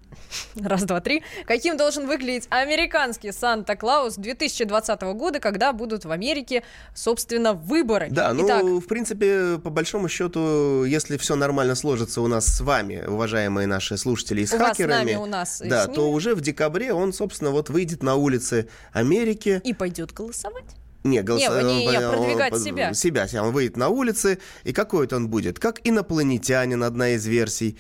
Раз, 0.55 0.85
два, 0.85 1.01
три. 1.01 1.25
Каким 1.45 1.77
должен 1.77 2.07
выглядеть 2.07 2.47
американский 2.51 3.33
Санта-Клаус 3.33 4.15
2020 4.15 5.03
года, 5.17 5.41
когда 5.41 5.73
будут 5.73 6.05
в 6.05 6.13
Америке, 6.13 6.63
собственно, 6.95 7.53
выборы? 7.53 8.11
Да, 8.13 8.33
ну, 8.33 8.47
Итак, 8.47 8.63
в 8.63 8.87
принципе, 8.87 9.59
по 9.59 9.71
большому 9.71 10.09
счету, 10.09 10.85
если 10.85 11.17
все 11.17 11.35
нормально 11.35 11.75
сложится 11.75 12.21
у 12.21 12.29
нас 12.29 12.47
с 12.47 12.61
вами, 12.61 13.03
уважаемые 13.05 13.67
наши 13.67 13.97
слушатели, 13.97 14.43
и 14.43 14.47
с 14.47 14.53
У 14.53 14.59
вас 14.59 14.69
с 14.69 14.71
хакерами, 14.71 15.15
нами, 15.15 15.15
у 15.17 15.27
нас 15.27 15.61
да, 15.65 15.89
то 15.89 16.13
уже 16.13 16.37
в 16.37 16.43
декабре 16.43 16.93
он, 16.93 17.13
собственно, 17.13 17.51
вот 17.51 17.71
выйдет 17.71 18.05
на 18.05 18.15
улицы 18.15 18.69
Америки. 18.93 19.61
и 19.65 19.75
пойдет 19.75 20.13
голосовать. 20.13 20.77
Не, 21.05 21.23
голос- 21.23 21.43
Не, 21.43 21.49
не, 21.65 21.87
не, 21.87 22.01
продвигать 22.11 22.53
он- 22.53 22.61
себя. 22.61 22.95
Себя, 22.95 23.27
себя. 23.29 23.43
Он 23.45 23.53
выйдет 23.53 23.77
на 23.77 23.89
улицы, 23.89 24.39
и 24.65 24.73
какой 24.73 25.09
он 25.09 25.29
будет? 25.29 25.59
Как 25.59 25.81
инопланетянин, 25.85 26.83
одна 26.83 27.11
из 27.11 27.27
версий. 27.27 27.77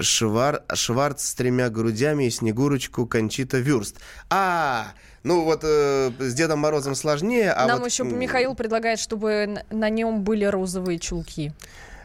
Швар... 0.00 0.62
Шварц 0.72 1.24
с 1.24 1.34
тремя 1.34 1.68
грудями 1.68 2.24
и 2.24 2.30
Снегурочку 2.30 3.06
Кончита 3.06 3.58
Вюрст. 3.58 3.96
А, 4.30 4.86
ну 5.24 5.44
вот 5.44 5.60
э, 5.62 6.10
с 6.18 6.32
Дедом 6.34 6.60
Морозом 6.60 6.94
сложнее, 6.94 7.52
а 7.52 7.66
Нам 7.66 7.80
вот, 7.80 7.90
еще 7.90 8.04
Михаил 8.04 8.54
предлагает, 8.54 8.98
чтобы 8.98 9.62
на 9.70 9.90
нем 9.90 10.22
были 10.24 10.46
розовые 10.46 10.98
чулки. 10.98 11.52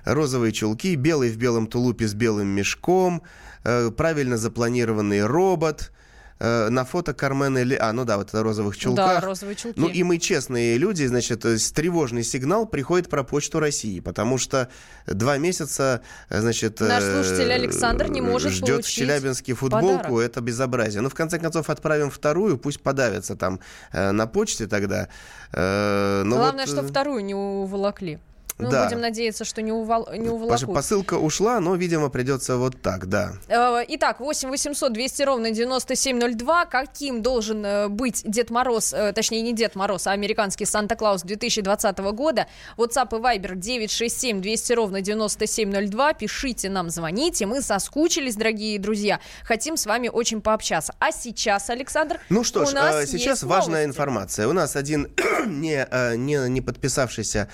розовые 0.03 0.51
чулки, 0.51 0.95
белый 0.95 1.29
в 1.29 1.37
белом 1.37 1.67
тулупе 1.67 2.07
с 2.07 2.13
белым 2.13 2.47
мешком, 2.47 3.21
э, 3.63 3.91
правильно 3.91 4.35
запланированный 4.37 5.25
робот. 5.25 5.91
Э, 6.39 6.69
на 6.69 6.85
фото 6.85 7.13
Кармен 7.13 7.57
Эли... 7.57 7.75
А, 7.75 7.93
ну 7.93 8.05
да, 8.05 8.17
вот 8.17 8.29
это 8.29 8.43
розовых 8.43 8.77
чулках. 8.77 9.21
Да, 9.21 9.21
розовые 9.21 9.55
чулки. 9.55 9.79
Ну 9.79 9.87
и 9.87 10.03
мы 10.03 10.17
честные 10.17 10.77
люди, 10.77 11.05
значит, 11.05 11.45
э, 11.45 11.57
тревожный 11.73 12.23
сигнал 12.23 12.65
приходит 12.65 13.09
про 13.09 13.23
Почту 13.23 13.59
России, 13.59 13.99
потому 13.99 14.37
что 14.37 14.69
два 15.05 15.37
месяца, 15.37 16.01
э, 16.29 16.41
значит... 16.41 16.79
Наш 16.79 17.03
э, 17.03 17.23
слушатель 17.23 17.51
Александр 17.51 18.09
не 18.09 18.21
может 18.21 18.51
ждет 18.51 18.85
в 18.85 18.89
Челябинске 18.89 19.53
футболку, 19.53 20.03
подарок. 20.03 20.25
это 20.25 20.41
безобразие. 20.41 21.01
Ну, 21.01 21.09
в 21.09 21.15
конце 21.15 21.39
концов, 21.39 21.69
отправим 21.69 22.09
вторую, 22.09 22.57
пусть 22.57 22.81
подавятся 22.81 23.35
там 23.35 23.59
э, 23.91 24.11
на 24.11 24.27
почте 24.27 24.67
тогда. 24.67 25.09
Э, 25.53 26.23
но 26.23 26.37
Главное, 26.37 26.65
вот, 26.65 26.71
что 26.71 26.87
вторую 26.87 27.23
не 27.23 27.35
уволокли. 27.35 28.19
Ну, 28.59 28.69
Да. 28.69 28.83
будем 28.85 28.99
надеяться, 28.99 29.45
что 29.45 29.61
не, 29.61 29.71
увол... 29.71 30.07
не 30.11 30.27
уволокут. 30.29 30.73
Посылка 30.75 31.13
ушла, 31.13 31.61
но, 31.61 31.75
видимо, 31.75 32.09
придется 32.09 32.57
вот 32.57 32.81
так, 32.81 33.07
да. 33.07 33.31
Э, 33.47 33.83
Итак, 33.87 34.19
8 34.19 34.49
800 34.49 34.91
200 34.91 35.23
ровно 35.23 35.51
9702. 35.51 36.65
Каким 36.65 37.21
должен 37.21 37.65
э, 37.65 37.87
быть 37.87 38.21
Дед 38.25 38.49
Мороз, 38.49 38.91
э, 38.93 39.13
точнее 39.13 39.41
не 39.41 39.53
Дед 39.53 39.75
Мороз, 39.75 40.07
а 40.07 40.11
американский 40.11 40.65
Санта-Клаус 40.65 41.21
2020 41.23 41.97
года? 42.13 42.47
WhatsApp 42.77 43.17
и 43.17 43.21
Viber 43.21 43.55
967 43.55 44.41
200 44.41 44.73
ровно 44.73 45.01
9702. 45.01 46.13
Пишите 46.15 46.69
нам, 46.69 46.89
звоните. 46.89 47.45
Мы 47.45 47.61
соскучились, 47.61 48.35
дорогие 48.35 48.77
друзья. 48.77 49.21
Хотим 49.45 49.77
с 49.77 49.85
вами 49.85 50.09
очень 50.09 50.41
пообщаться. 50.41 50.93
А 50.99 51.13
сейчас, 51.13 51.69
Александр, 51.69 52.19
Ну 52.29 52.43
что 52.43 52.65
ж, 52.65 52.73
э, 52.73 53.05
сейчас 53.07 53.43
важная 53.43 53.83
новости. 53.83 53.89
информация. 53.97 54.47
У 54.49 54.53
нас 54.53 54.75
один 54.75 55.07
не, 55.47 55.87
не, 56.17 56.49
не 56.49 56.59
подписавшийся 56.61 57.47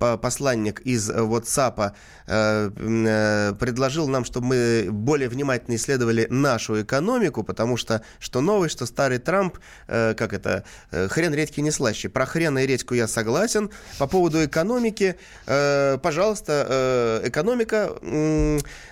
по- 0.00 0.16
посланник 0.40 0.80
из 0.80 1.10
э, 1.10 1.14
WhatsApp 1.18 1.92
э, 2.26 2.70
э, 2.76 3.54
предложил 3.58 4.08
нам, 4.08 4.24
чтобы 4.24 4.46
мы 4.46 4.88
более 4.90 5.28
внимательно 5.28 5.74
исследовали 5.74 6.26
нашу 6.30 6.80
экономику, 6.80 7.42
потому 7.44 7.76
что 7.76 8.02
что 8.18 8.40
новый, 8.40 8.70
что 8.70 8.86
старый 8.86 9.18
Трамп, 9.18 9.58
как 9.86 10.32
это, 10.32 10.64
хрен 10.90 11.34
редьки 11.34 11.60
не 11.60 11.70
слаще. 11.70 12.08
Про 12.08 12.26
хрен 12.26 12.58
и 12.58 12.66
редьку 12.66 12.94
я 12.94 13.06
согласен. 13.08 13.70
По 13.98 14.06
поводу 14.06 14.44
экономики, 14.44 15.16
пожалуйста, 15.46 17.20
экономика, 17.24 17.90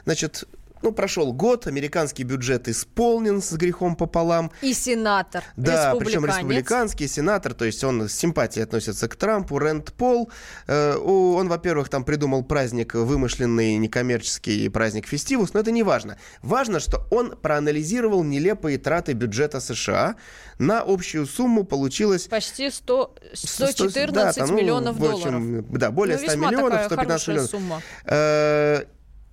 значит, 0.04 0.44
ну, 0.82 0.92
прошел 0.92 1.32
год, 1.32 1.66
американский 1.66 2.24
бюджет 2.24 2.68
исполнен 2.68 3.42
с 3.42 3.52
грехом 3.52 3.96
пополам. 3.96 4.50
И 4.62 4.72
сенатор, 4.72 5.44
Да, 5.56 5.94
причем 5.98 6.24
республиканский 6.24 7.08
сенатор, 7.08 7.54
то 7.54 7.64
есть 7.64 7.82
он 7.84 8.08
с 8.08 8.12
симпатией 8.12 8.64
относится 8.64 9.08
к 9.08 9.16
Трампу, 9.16 9.58
Рэнд 9.58 9.92
Пол. 9.94 10.30
Э, 10.66 10.96
он, 10.96 11.48
во-первых, 11.48 11.88
там 11.88 12.04
придумал 12.04 12.42
праздник 12.44 12.94
вымышленный, 12.94 13.76
некоммерческий 13.76 14.68
праздник 14.70 15.06
Фестивус, 15.06 15.54
но 15.54 15.60
это 15.60 15.70
не 15.70 15.82
важно. 15.82 16.18
Важно, 16.42 16.80
что 16.80 17.06
он 17.10 17.36
проанализировал 17.36 18.22
нелепые 18.24 18.78
траты 18.78 19.12
бюджета 19.12 19.60
США. 19.60 20.16
На 20.58 20.80
общую 20.80 21.26
сумму 21.26 21.64
получилось... 21.64 22.26
Почти 22.26 22.70
100, 22.70 23.14
114 23.34 24.14
да, 24.14 24.32
там, 24.32 24.48
ну, 24.48 24.56
миллионов 24.56 24.96
в 24.96 25.04
общем, 25.04 25.52
долларов. 25.52 25.70
Да, 25.70 25.90
более 25.90 26.16
Ну, 26.16 26.22
100 26.22 26.32
весьма 26.32 26.48
миллионов, 26.48 26.70
такая 26.70 26.86
115 26.86 27.26
хорошая 27.26 27.34
миллионов. 27.34 27.50
сумма. 27.50 27.82
Э, 28.06 28.84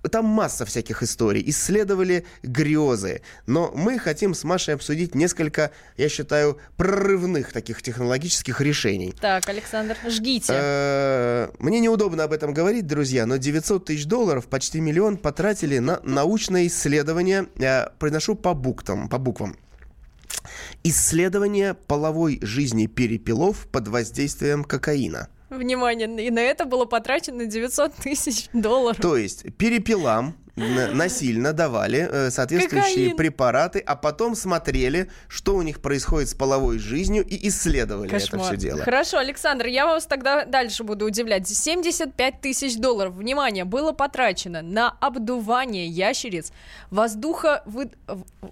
Там 0.08 0.24
масса 0.26 0.64
всяких 0.64 1.02
историй. 1.02 1.42
Исследовали 1.46 2.24
грезы. 2.42 3.22
Но 3.46 3.72
мы 3.74 3.98
хотим 3.98 4.34
с 4.34 4.44
Машей 4.44 4.74
обсудить 4.74 5.14
несколько, 5.14 5.70
я 5.96 6.08
считаю, 6.08 6.58
прорывных 6.76 7.52
таких 7.52 7.82
технологических 7.82 8.60
решений. 8.60 9.14
Так, 9.20 9.48
Александр, 9.48 9.96
жгите. 10.06 10.52
Э, 10.54 11.48
Мне 11.58 11.80
неудобно 11.80 12.24
об 12.24 12.32
этом 12.32 12.54
говорить, 12.54 12.86
друзья, 12.86 13.26
но 13.26 13.36
900 13.36 13.84
тысяч 13.84 14.06
долларов, 14.06 14.46
почти 14.46 14.80
миллион, 14.80 15.16
потратили 15.16 15.78
на 15.78 16.00
научное 16.02 16.66
исследование. 16.66 17.46
Я 17.56 17.92
Произношу 17.98 18.34
по 18.34 18.54
буквам. 18.54 19.08
По 19.08 19.18
буквам. 19.18 19.56
Исследование 20.84 21.74
половой 21.74 22.38
жизни 22.42 22.86
перепелов 22.86 23.66
под 23.68 23.88
воздействием 23.88 24.64
кокаина. 24.64 25.28
Внимание, 25.50 26.26
и 26.26 26.30
на 26.30 26.40
это 26.40 26.64
было 26.64 26.86
потрачено 26.86 27.46
900 27.46 27.94
тысяч 27.94 28.48
долларов. 28.52 28.98
То 29.00 29.16
есть 29.16 29.44
перепелам 29.56 30.26
н- 30.28 30.34
насильно 30.56 31.52
давали 31.52 32.08
э, 32.10 32.30
соответствующие 32.30 33.10
Кокаин. 33.10 33.16
препараты, 33.16 33.78
а 33.78 33.94
потом 33.94 34.34
смотрели, 34.34 35.10
что 35.28 35.54
у 35.54 35.62
них 35.62 35.80
происходит 35.80 36.30
с 36.30 36.34
половой 36.34 36.78
жизнью 36.78 37.24
и 37.26 37.48
исследовали 37.48 38.08
это 38.08 38.18
Кошмар. 38.18 38.46
все 38.46 38.56
дело. 38.56 38.82
Хорошо, 38.82 39.18
Александр, 39.18 39.66
я 39.66 39.86
вас 39.86 40.06
тогда 40.06 40.44
дальше 40.44 40.82
буду 40.82 41.04
удивлять. 41.04 41.46
75 41.46 42.40
тысяч 42.40 42.76
долларов, 42.76 43.14
внимание, 43.14 43.64
было 43.64 43.92
потрачено 43.92 44.62
на 44.62 44.90
обдувание 45.00 45.86
ящериц 45.86 46.52
воздуха... 46.90 47.62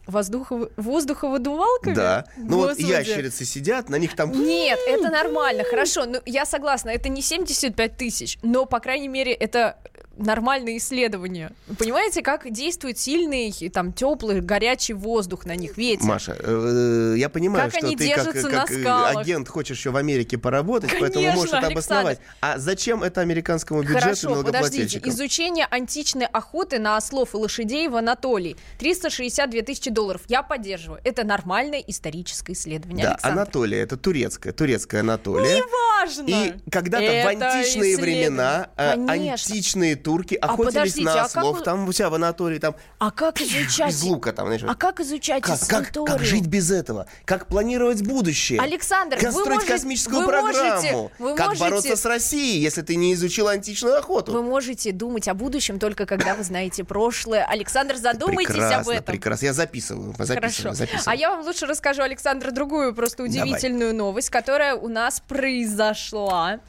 воздуха... 0.06 0.68
воздуховыдувалками? 0.76 1.94
Да. 1.94 2.26
Ну 2.36 2.58
вот 2.58 2.78
ящерицы 2.78 3.44
сидят, 3.44 3.88
на 3.88 3.96
них 3.96 4.14
там... 4.14 4.30
Нет, 4.30 4.78
это 4.86 5.10
нормально, 5.10 5.64
хорошо, 5.64 6.04
ну 6.04 6.20
я 6.26 6.44
согласна, 6.44 6.90
это 6.90 7.08
не 7.08 7.22
75 7.22 7.96
тысяч, 7.96 8.38
но, 8.42 8.66
по 8.66 8.80
крайней 8.80 9.08
мере, 9.08 9.32
это 9.32 9.78
нормальное 10.16 10.76
исследование. 10.76 11.52
Понимаете, 11.78 12.22
как 12.22 12.50
действует 12.50 12.98
сильный, 12.98 13.52
там, 13.72 13.92
теплый, 13.92 14.40
горячий 14.40 14.92
воздух 14.92 15.46
на 15.46 15.56
них, 15.56 15.76
ветер? 15.76 16.04
Маша, 16.04 16.36
э, 16.38 17.14
я 17.16 17.28
понимаю, 17.28 17.70
Как 17.70 17.78
что 17.78 17.86
они 17.86 17.96
ты 17.96 18.08
как, 18.08 18.24
держатся 18.24 18.50
как, 18.50 19.16
агент 19.16 19.48
хочешь 19.48 19.78
еще 19.78 19.90
в 19.90 19.96
Америке 19.96 20.38
поработать, 20.38 20.90
поэтому 20.90 21.24
Конечно, 21.24 21.36
можешь 21.36 21.54
это 21.54 21.66
обосновать. 21.66 22.18
А 22.40 22.58
зачем 22.58 23.02
это 23.02 23.20
американскому 23.20 23.82
бюджету 23.82 24.00
Хорошо, 24.00 24.28
подождите. 24.28 24.52
налогоплательщикам? 24.52 25.10
Изучение 25.10 25.66
античной 25.70 26.26
охоты 26.26 26.78
на 26.78 26.96
ослов 26.96 27.34
и 27.34 27.36
лошадей 27.36 27.88
в 27.88 27.96
Анатолии. 27.96 28.56
362 28.78 29.62
тысячи 29.62 29.90
долларов. 29.90 30.22
Я 30.28 30.42
поддерживаю. 30.42 31.00
Это 31.04 31.24
нормальное 31.24 31.80
историческое 31.80 32.52
исследование. 32.52 33.04
Да, 33.04 33.12
Александр. 33.12 33.38
Анатолия, 33.40 33.78
это 33.80 33.96
турецкая, 33.96 34.52
турецкая 34.52 35.00
Анатолия. 35.00 35.62
важно. 36.00 36.24
И 36.26 36.54
когда-то 36.70 37.04
в 37.04 37.26
античные 37.28 37.96
времена 37.96 38.70
э, 38.76 38.94
Конечно. 39.06 39.54
античные 39.54 39.96
турки 40.04 40.34
охотились 40.36 40.66
подождите, 40.74 41.04
на 41.04 41.12
а 41.12 41.16
как 41.28 41.36
ослов, 41.36 41.58
вы- 41.58 41.64
там 41.64 41.88
у 41.88 41.92
себя 41.92 42.10
в 42.10 42.14
Анатолии, 42.14 42.58
там 42.58 42.76
А 42.98 43.10
как 43.10 43.40
изучать? 43.40 43.90
из 43.92 44.02
лука 44.02 44.32
там, 44.32 44.46
знаешь, 44.46 44.62
А 44.68 44.74
как 44.74 45.00
изучать 45.00 45.42
как, 45.42 45.58
как, 45.66 45.92
как 45.92 46.20
жить 46.22 46.46
без 46.46 46.70
этого? 46.70 47.06
Как 47.24 47.46
планировать 47.48 48.06
будущее? 48.06 48.60
Александр, 48.60 49.16
как 49.18 49.32
строить 49.32 49.48
можете- 49.48 49.72
космическую 49.72 50.20
вы 50.20 50.26
программу? 50.28 50.46
можете- 50.74 51.10
вы 51.18 51.34
как 51.34 51.46
можете- 51.48 51.64
бороться 51.64 51.96
с 51.96 52.04
Россией, 52.04 52.60
если 52.60 52.82
ты 52.82 52.94
не 52.96 53.14
изучил 53.14 53.48
античную 53.48 53.96
охоту? 53.98 54.32
Вы 54.32 54.42
можете 54.42 54.92
думать 54.92 55.26
о 55.28 55.34
будущем 55.34 55.78
только 55.78 56.04
когда 56.06 56.34
вы 56.34 56.44
знаете 56.44 56.84
прошлое. 56.84 57.44
Александр, 57.44 57.96
задумайтесь 57.96 58.52
прекрасно, 58.52 58.78
об 58.80 58.88
этом. 58.88 59.04
прекрасно. 59.04 59.46
Я 59.46 59.52
записываю, 59.54 60.14
записываю, 60.18 60.36
Хорошо. 60.40 60.74
записываю. 60.74 61.02
А 61.06 61.14
я 61.14 61.30
вам 61.30 61.44
лучше 61.46 61.66
расскажу, 61.66 62.02
Александр, 62.02 62.52
другую 62.52 62.94
просто 62.94 63.24
Давай. 63.24 63.30
удивительную 63.40 63.94
новость, 63.94 64.28
которая 64.30 64.74
у 64.74 64.88
нас 64.88 65.20
произошла. 65.26 66.60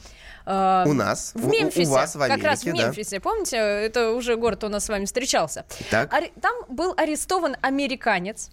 Э, 0.45 0.83
У 0.87 0.93
нас, 0.93 1.31
в 1.35 1.45
у- 1.45 1.49
у 1.49 1.51
Мемфисе, 1.51 1.89
вас 1.91 2.15
в 2.15 2.19
как 2.19 2.43
раз 2.43 2.59
в 2.59 2.63
Америке, 2.63 2.81
да. 2.81 2.87
Мемфисе, 2.87 3.19
помните, 3.19 3.57
это 3.57 4.11
уже 4.11 4.35
город 4.35 4.63
у 4.63 4.69
нас 4.69 4.85
с 4.85 4.89
вами 4.89 5.05
встречался. 5.05 5.65
Так. 5.91 6.13
Аре- 6.13 6.31
Там 6.41 6.53
был 6.69 6.93
арестован 6.97 7.55
американец, 7.61 8.49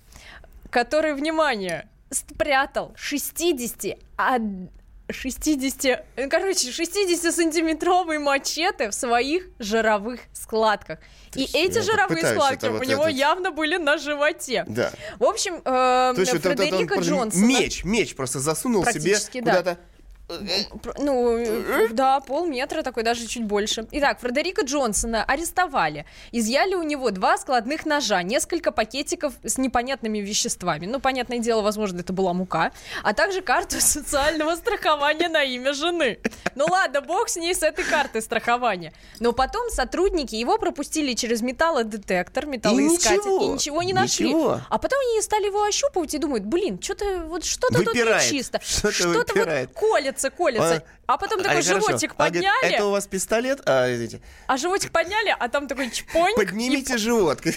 который, 0.70 1.14
внимание, 1.14 1.88
спрятал 2.10 2.92
60, 2.96 3.98
од- 4.16 4.70
60, 5.10 6.04
э, 6.16 6.28
короче, 6.28 6.70
60-сантиметровый 6.70 8.18
мачете 8.18 8.88
в 8.90 8.94
своих 8.94 9.44
жировых 9.58 10.20
складках. 10.32 10.98
И 11.34 11.40
есть 11.42 11.54
эти 11.54 11.78
жировые 11.80 12.24
складки 12.26 12.66
у 12.66 12.72
вот 12.72 12.86
него 12.86 13.04
этот- 13.04 13.16
явно 13.16 13.50
были 13.50 13.76
на 13.76 13.98
животе. 13.98 14.64
Да. 14.68 14.90
В 15.18 15.24
общем, 15.24 15.56
э, 15.56 15.62
То 15.64 16.14
есть 16.18 16.32
вот 16.32 16.40
это- 16.46 16.50
это 16.50 16.62
он 16.62 16.68
Фредерика 16.68 17.00
Джонсона... 17.00 17.44
Меч, 17.44 17.84
меч 17.84 18.14
просто 18.14 18.38
засунул 18.40 18.84
себе 18.86 19.16
да. 19.18 19.38
куда-то. 19.60 19.78
Пр- 20.82 20.94
Ну, 20.98 21.36
э, 21.38 21.88
да, 21.92 22.20
полметра, 22.20 22.82
такой 22.82 23.02
даже 23.02 23.26
чуть 23.26 23.44
больше. 23.44 23.86
Итак, 23.90 24.20
Фредерика 24.20 24.62
Джонсона 24.64 25.24
арестовали. 25.24 26.06
Изъяли 26.32 26.74
у 26.74 26.82
него 26.82 27.10
два 27.10 27.36
складных 27.38 27.84
ножа, 27.86 28.22
несколько 28.22 28.72
пакетиков 28.72 29.34
с 29.44 29.58
непонятными 29.58 30.18
веществами. 30.18 30.86
Ну, 30.86 31.00
понятное 31.00 31.38
дело, 31.38 31.62
возможно, 31.62 32.00
это 32.00 32.12
была 32.12 32.32
мука. 32.32 32.72
А 33.02 33.12
также 33.14 33.42
карту 33.42 33.76
социального 33.80 34.54
страхования 34.56 35.28
на 35.28 35.42
имя 35.42 35.72
жены. 35.72 36.18
Ну 36.54 36.66
ладно, 36.70 37.00
бог 37.00 37.28
с 37.28 37.36
ней, 37.36 37.54
с 37.54 37.62
этой 37.62 37.84
картой 37.84 38.22
страхования. 38.22 38.92
Но 39.20 39.32
потом 39.32 39.70
сотрудники 39.70 40.34
его 40.34 40.58
пропустили 40.58 41.14
через 41.14 41.40
металлодетектор, 41.42 42.46
металлоискатель, 42.46 43.16
ничего, 43.18 43.42
и 43.44 43.48
ничего 43.48 43.82
не 43.82 43.92
нашли. 43.92 44.26
ничего. 44.28 44.60
А 44.68 44.78
потом 44.78 44.98
они 45.10 45.20
стали 45.22 45.46
его 45.46 45.62
ощупывать 45.64 46.14
и 46.14 46.18
думают, 46.18 46.44
блин, 46.44 46.80
что-то 46.80 47.20
вот 47.26 47.44
что-то 47.44 47.82
тут 47.82 47.94
нечисто. 47.94 48.60
что-то 48.62 48.92
Что-то 48.92 49.18
вот 49.18 49.28
выпирает. 49.32 49.72
Колется, 50.30 50.62
колется. 50.62 50.84
А, 51.06 51.18
потом 51.18 51.42
такой 51.42 51.60
а, 51.60 51.62
хорошо. 51.62 51.86
животик 51.86 52.12
А, 52.16 52.28
говорит, 52.30 52.44
подняли, 52.44 52.74
Это 52.74 52.86
у 52.86 52.90
вас 52.90 53.06
пистолет? 53.06 53.60
А, 53.66 53.92
извините. 53.92 54.20
а 54.46 54.56
животик 54.56 54.92
подняли, 54.92 55.34
а 55.38 55.48
там 55.48 55.68
такой 55.68 55.90
чпоньк. 55.90 56.36
Поднимите 56.36 56.98
живот. 56.98 57.44
И, 57.46 57.54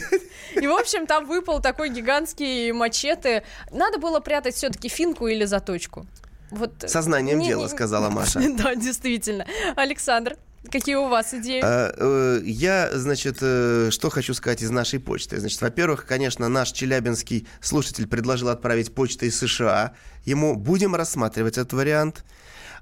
и, 0.60 0.68
в 0.68 0.74
общем, 0.74 1.08
там 1.08 1.26
выпал 1.26 1.62
такой 1.62 1.90
гигантский 1.90 2.72
мачете. 2.72 3.44
Надо 3.72 3.98
было 4.00 4.20
прятать 4.20 4.56
все-таки 4.56 4.90
финку 4.90 5.28
или 5.28 5.46
заточку. 5.46 6.06
Вот, 6.52 6.72
Сознанием 6.88 7.40
не- 7.40 7.48
дела, 7.48 7.64
не- 7.64 7.70
сказала 7.70 8.10
Маша. 8.12 8.40
Да, 8.58 8.76
действительно. 8.76 9.46
Александр, 9.76 10.38
какие 10.70 10.96
у 10.96 11.08
вас 11.08 11.34
идеи? 11.34 11.62
А, 11.64 11.94
э, 11.96 12.42
Я, 12.44 12.90
значит, 12.94 13.38
э, 13.42 13.90
что 13.92 14.10
хочу 14.10 14.34
сказать 14.34 14.62
из 14.62 14.70
нашей 14.70 15.00
почты. 15.00 15.40
Значит, 15.40 15.62
во-первых, 15.62 16.06
конечно, 16.06 16.50
наш 16.50 16.72
челябинский 16.72 17.48
слушатель 17.62 18.08
предложил 18.08 18.50
отправить 18.50 18.94
почтой 18.94 19.30
из 19.30 19.38
США. 19.40 19.94
Ему 20.26 20.56
будем 20.56 20.96
рассматривать 20.96 21.58
этот 21.58 21.74
вариант. 21.74 22.24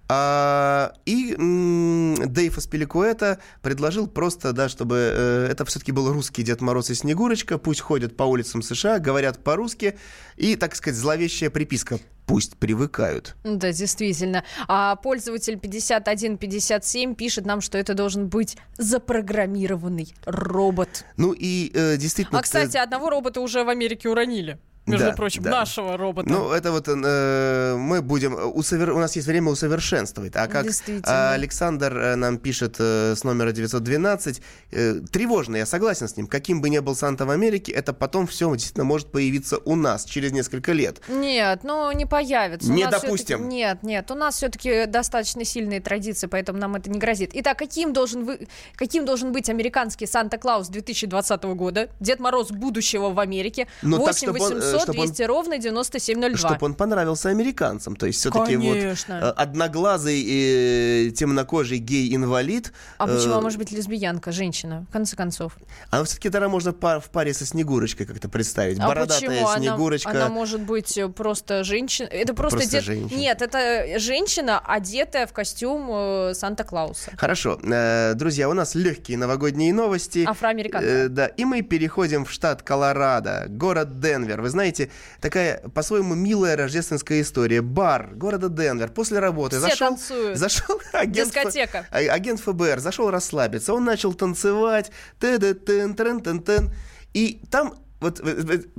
А, 0.10 0.94
и 1.06 1.34
Дейв 1.38 2.58
Аспиликуэта 2.58 3.40
предложил 3.62 4.08
просто, 4.08 4.52
да, 4.52 4.68
чтобы 4.68 4.96
э, 4.96 5.48
это 5.50 5.64
все-таки 5.66 5.94
был 5.94 6.12
русский 6.12 6.44
Дед 6.44 6.60
Мороз 6.60 6.90
и 6.90 6.94
Снегурочка, 6.94 7.58
пусть 7.58 7.80
ходят 7.80 8.18
по 8.18 8.24
улицам 8.24 8.62
США, 8.62 9.00
говорят 9.00 9.44
по-русски, 9.44 9.98
и, 10.36 10.58
так 10.58 10.76
сказать, 10.76 11.00
зловещая 11.00 11.50
приписка 11.50 12.00
«пусть 12.26 12.58
привыкают». 12.58 13.36
Да, 13.44 13.72
действительно. 13.72 14.44
А 14.68 14.96
пользователь 14.96 15.60
5157 15.60 17.16
пишет 17.16 17.46
нам, 17.46 17.62
что 17.62 17.78
это 17.78 17.94
должен 17.94 18.28
быть 18.28 18.58
запрограммированный 18.78 20.14
робот. 20.26 21.06
Ну 21.18 21.34
и 21.34 21.72
э, 21.74 21.98
действительно... 21.98 22.40
А, 22.40 22.42
кстати, 22.44 22.78
одного 22.78 23.10
робота 23.10 23.42
уже 23.42 23.64
в 23.64 23.70
Америке 23.70 24.10
уронили. 24.10 24.58
Между 24.86 25.08
Да, 25.08 25.14
прочим, 25.14 25.44
да. 25.44 25.52
нашего 25.52 25.96
робота. 25.96 26.30
Ну, 26.30 26.52
это 26.52 26.72
вот 26.72 26.88
э, 26.90 27.76
мы 27.78 28.02
будем... 28.02 28.34
усовер- 28.34 28.92
У 28.92 29.00
нас 29.00 29.16
есть 29.16 29.28
время 29.28 29.50
усовершенствовать. 29.50 30.36
А 30.36 30.48
как 30.48 30.66
а, 31.06 31.32
Александр 31.32 31.98
э, 31.98 32.16
нам 32.16 32.38
пишет 32.38 32.76
э, 32.80 33.16
с 33.16 33.24
номера 33.24 33.54
912, 33.54 34.42
э, 34.72 34.96
тревожно, 35.10 35.56
я 35.56 35.66
согласен 35.66 36.10
с 36.10 36.18
ним. 36.18 36.28
Каким 36.28 36.62
бы 36.62 36.70
ни 36.70 36.80
был 36.80 36.96
Санта 36.96 37.26
в 37.26 37.30
Америке, 37.30 37.72
это 37.72 37.94
потом 37.94 38.28
все 38.28 38.52
действительно 38.54 38.84
может 38.84 39.10
появиться 39.10 39.58
у 39.58 39.76
нас 39.76 40.04
через 40.04 40.34
несколько 40.34 40.74
лет. 40.74 41.00
Нет, 41.08 41.62
ну 41.64 41.90
не 41.94 42.06
появится. 42.06 42.70
Не 42.70 42.86
допустим. 42.88 43.48
Нет, 43.48 43.84
нет, 43.84 44.12
у 44.12 44.16
нас 44.16 44.36
все-таки 44.36 44.86
достаточно 44.86 45.46
сильные 45.46 45.80
традиции, 45.80 46.28
поэтому 46.28 46.60
нам 46.60 46.76
это 46.76 46.90
не 46.90 47.00
грозит. 47.00 47.32
Итак, 47.34 47.58
каким 47.58 47.94
должен, 47.94 48.26
вы... 48.26 48.48
каким 48.76 49.06
должен 49.06 49.32
быть 49.32 49.50
американский 49.50 50.08
Санта-Клаус 50.08 50.68
2020 50.68 51.44
года? 51.44 51.90
Дед 52.02 52.20
Мороз 52.20 52.52
будущего 52.52 53.12
в 53.12 53.20
Америке. 53.20 53.68
Ну, 53.82 53.98
так, 53.98 54.08
8 54.08 54.18
чтоб 54.18 54.42
он, 54.42 54.73
э, 54.74 54.80
800 54.80 54.82
чтоб 54.84 55.00
он- 55.00 55.06
200 55.08 55.22
ровно 55.24 55.58
9702. 55.58 56.38
Чтобы 56.50 56.66
он 56.66 56.74
понравился 56.76 57.30
американцам. 57.30 57.96
То 57.96 58.06
есть 58.08 58.20
все-таки 58.20 58.56
вот 58.58 58.74
Конечно. 58.74 59.14
э, 59.14 59.30
одноглазый 59.42 60.22
э, 61.08 61.12
темнокожий 61.12 61.78
гей-инвалид. 61.80 62.74
А 62.98 63.08
почему 63.08 63.34
э, 63.34 63.38
а 63.38 63.42
может 63.42 63.58
быть 63.60 63.72
лесбиянка, 63.72 64.32
женщина, 64.32 64.86
в 64.90 64.94
конце 64.94 65.16
концов? 65.16 65.54
А 65.92 66.04
все-таки 66.04 66.30
тогда 66.30 66.50
можно 66.50 66.74
па- 66.74 67.00
в 67.00 67.10
паре 67.10 67.34
со 67.34 67.46
Снегурочкой 67.46 68.06
как-то 68.06 68.30
представить. 68.30 68.80
А 68.80 68.88
Бородатая 68.88 69.30
почему 69.30 69.48
она, 69.48 69.58
Снегурочка. 69.60 70.10
она 70.12 70.30
может 70.30 70.62
быть 70.62 70.98
э, 70.98 71.08
просто 71.10 71.64
женщина? 71.64 72.08
Это 72.08 72.34
просто, 72.34 72.58
Просто 72.58 72.72
дед- 72.78 72.84
женщина. 72.84 73.18
Нет, 73.20 73.42
это 73.42 74.00
женщина, 74.00 74.60
одетая 74.60 75.28
в 75.28 75.34
костюм 75.34 75.88
э, 75.92 76.34
Санта-Клауса. 76.34 77.12
Хорошо, 77.18 77.60
Э, 77.64 78.14
друзья, 78.16 78.50
у 78.50 78.54
нас 78.54 78.76
легкие 78.76 79.18
новогодние 79.18 79.74
новости. 79.74 80.26
Афроамериканка. 80.28 80.88
Э, 80.88 81.08
да, 81.08 81.28
и 81.28 81.46
мы 81.46 81.62
переходим 81.62 82.26
в 82.26 82.32
штат 82.32 82.62
Колорадо, 82.64 83.46
город 83.50 84.00
Денвер. 84.00 84.42
Вы 84.42 84.50
знаете, 84.50 84.63
такая 85.20 85.60
по-своему 85.74 86.16
милая 86.16 86.56
рождественская 86.56 87.22
история. 87.22 87.62
Бар 87.62 88.14
города 88.16 88.50
Денвер 88.50 88.90
после 88.90 89.20
работы 89.20 89.58
Все 89.58 89.70
зашел, 89.70 89.88
танцуют. 89.90 90.38
зашел 90.38 90.80
агент, 90.94 91.30
Дискотека. 91.30 91.88
а- 91.92 91.98
агент 91.98 92.40
ФБР, 92.40 92.80
зашел 92.80 93.10
расслабиться. 93.12 93.74
Он 93.74 93.84
начал 93.84 94.14
танцевать, 94.14 94.92
тен 95.20 95.40
тен 95.96 96.22
тен 96.22 96.42
тен 96.44 96.72
и 97.14 97.42
там 97.52 97.76
вот 98.00 98.22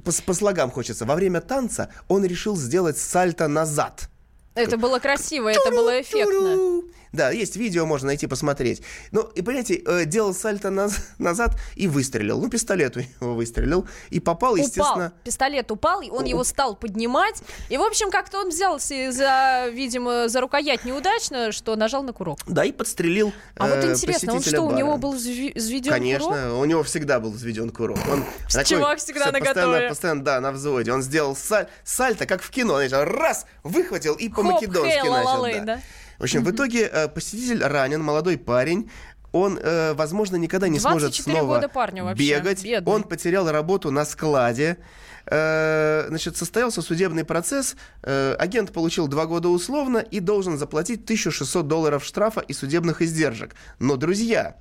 по, 0.04 0.12
по 0.26 0.34
слогам 0.34 0.70
хочется. 0.70 1.04
Во 1.06 1.14
время 1.14 1.40
танца 1.40 1.88
он 2.08 2.24
решил 2.24 2.56
сделать 2.56 2.98
сальто 2.98 3.48
назад. 3.48 4.08
Это 4.54 4.76
было 4.76 4.98
красиво, 4.98 5.48
это 5.48 5.70
было 5.70 6.00
эффектно. 6.00 6.82
Да, 7.14 7.30
есть 7.30 7.54
видео, 7.56 7.86
можно 7.86 8.08
найти 8.08 8.26
посмотреть. 8.26 8.82
Ну, 9.12 9.22
и 9.22 9.40
понимаете, 9.40 9.74
э, 9.86 10.04
делал 10.04 10.34
сальто 10.34 10.68
наз- 10.68 10.98
назад 11.18 11.52
и 11.76 11.86
выстрелил. 11.86 12.40
Ну, 12.40 12.48
пистолет 12.50 12.96
у 12.96 13.00
него 13.00 13.34
выстрелил. 13.34 13.86
И 14.10 14.18
попал, 14.20 14.56
естественно... 14.56 15.06
Упал, 15.06 15.12
пистолет 15.24 15.70
упал, 15.70 16.00
и 16.02 16.10
он 16.10 16.24
его 16.24 16.42
стал 16.42 16.74
поднимать. 16.74 17.42
И, 17.70 17.76
в 17.78 17.82
общем, 17.82 18.10
как-то 18.10 18.40
он 18.40 18.48
взялся 18.48 19.12
за, 19.12 19.68
видимо, 19.72 20.28
за 20.28 20.40
рукоять 20.40 20.84
неудачно, 20.84 21.52
что 21.52 21.76
нажал 21.76 22.02
на 22.02 22.12
курок. 22.12 22.40
Да, 22.48 22.64
и 22.64 22.72
подстрелил 22.72 23.32
А 23.56 23.68
вот 23.68 23.84
э, 23.84 23.92
интересно, 23.92 24.34
он 24.34 24.42
что, 24.42 24.60
у 24.62 24.66
бара. 24.70 24.76
него 24.78 24.96
был 24.96 25.14
взве- 25.14 25.54
взведен 25.54 25.92
Конечно, 25.92 26.26
курок? 26.26 26.58
у 26.58 26.64
него 26.64 26.82
всегда 26.82 27.20
был 27.20 27.30
взведен 27.30 27.70
курок. 27.70 27.98
Он 28.10 28.24
такой 28.50 28.64
Чувак 28.64 28.98
всегда 28.98 29.30
наготове. 29.30 29.54
постоянно, 29.54 29.88
постоянно, 29.88 30.24
да, 30.24 30.40
на 30.40 30.50
взводе. 30.52 30.92
Он 30.92 31.00
сделал 31.02 31.34
саль- 31.34 31.68
сальто, 31.84 32.26
как 32.26 32.42
в 32.42 32.50
кино. 32.50 32.74
Знаешь, 32.84 32.90
раз, 33.08 33.46
выхватил 33.62 34.14
и 34.14 34.28
по-македонски 34.28 35.06
начал. 35.08 35.64
да? 35.64 35.80
В 36.18 36.22
общем, 36.24 36.44
в 36.44 36.50
итоге 36.50 36.86
э, 36.86 37.08
посетитель 37.08 37.62
ранен, 37.62 38.02
молодой 38.02 38.38
парень. 38.38 38.90
Он, 39.32 39.58
э, 39.60 39.94
возможно, 39.94 40.36
никогда 40.36 40.68
не 40.68 40.78
сможет 40.78 41.10
24 41.10 41.36
снова 41.38 41.54
года 41.56 41.68
парню 41.68 42.04
вообще, 42.04 42.36
бегать. 42.38 42.62
бедный. 42.62 42.92
Он 42.92 43.02
потерял 43.02 43.50
работу 43.50 43.90
на 43.90 44.04
складе. 44.04 44.78
Э, 45.26 46.04
Значит, 46.08 46.36
состоялся 46.36 46.82
судебный 46.82 47.24
процесс. 47.24 47.74
Э, 48.02 48.36
Агент 48.38 48.72
получил 48.72 49.08
два 49.08 49.26
года 49.26 49.48
условно 49.48 49.98
и 49.98 50.20
должен 50.20 50.56
заплатить 50.56 51.02
1600 51.04 51.66
долларов 51.66 52.04
штрафа 52.04 52.40
и 52.40 52.52
судебных 52.52 53.02
издержек. 53.02 53.56
Но, 53.80 53.96
друзья, 53.96 54.56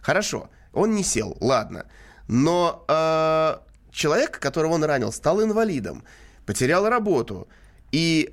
хорошо, 0.00 0.48
он 0.72 0.94
не 0.94 1.02
сел, 1.02 1.36
ладно. 1.40 1.84
Но 2.26 2.84
э, 2.88 3.56
человек, 3.92 4.38
которого 4.38 4.72
он 4.72 4.84
ранил, 4.84 5.12
стал 5.12 5.42
инвалидом, 5.42 6.02
потерял 6.46 6.88
работу. 6.88 7.46
И 7.94 8.26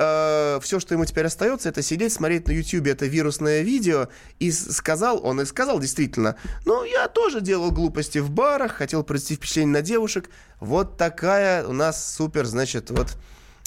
все, 0.63 0.79
что 0.79 0.95
ему 0.95 1.05
теперь 1.05 1.27
остается, 1.27 1.69
это 1.69 1.83
сидеть, 1.83 2.11
смотреть 2.11 2.47
на 2.47 2.51
YouTube 2.51 2.87
это 2.87 3.05
вирусное 3.05 3.61
видео. 3.61 4.07
И 4.39 4.51
сказал, 4.51 5.23
он 5.23 5.39
и 5.39 5.45
сказал 5.45 5.79
действительно, 5.79 6.35
ну, 6.65 6.83
я 6.83 7.07
тоже 7.07 7.41
делал 7.41 7.69
глупости 7.69 8.17
в 8.17 8.31
барах, 8.31 8.71
хотел 8.71 9.03
произвести 9.03 9.35
впечатление 9.35 9.73
на 9.73 9.81
девушек. 9.83 10.31
Вот 10.59 10.97
такая 10.97 11.67
у 11.67 11.73
нас 11.73 12.15
супер, 12.15 12.47
значит, 12.47 12.89
вот 12.89 13.09
э, 13.09 13.15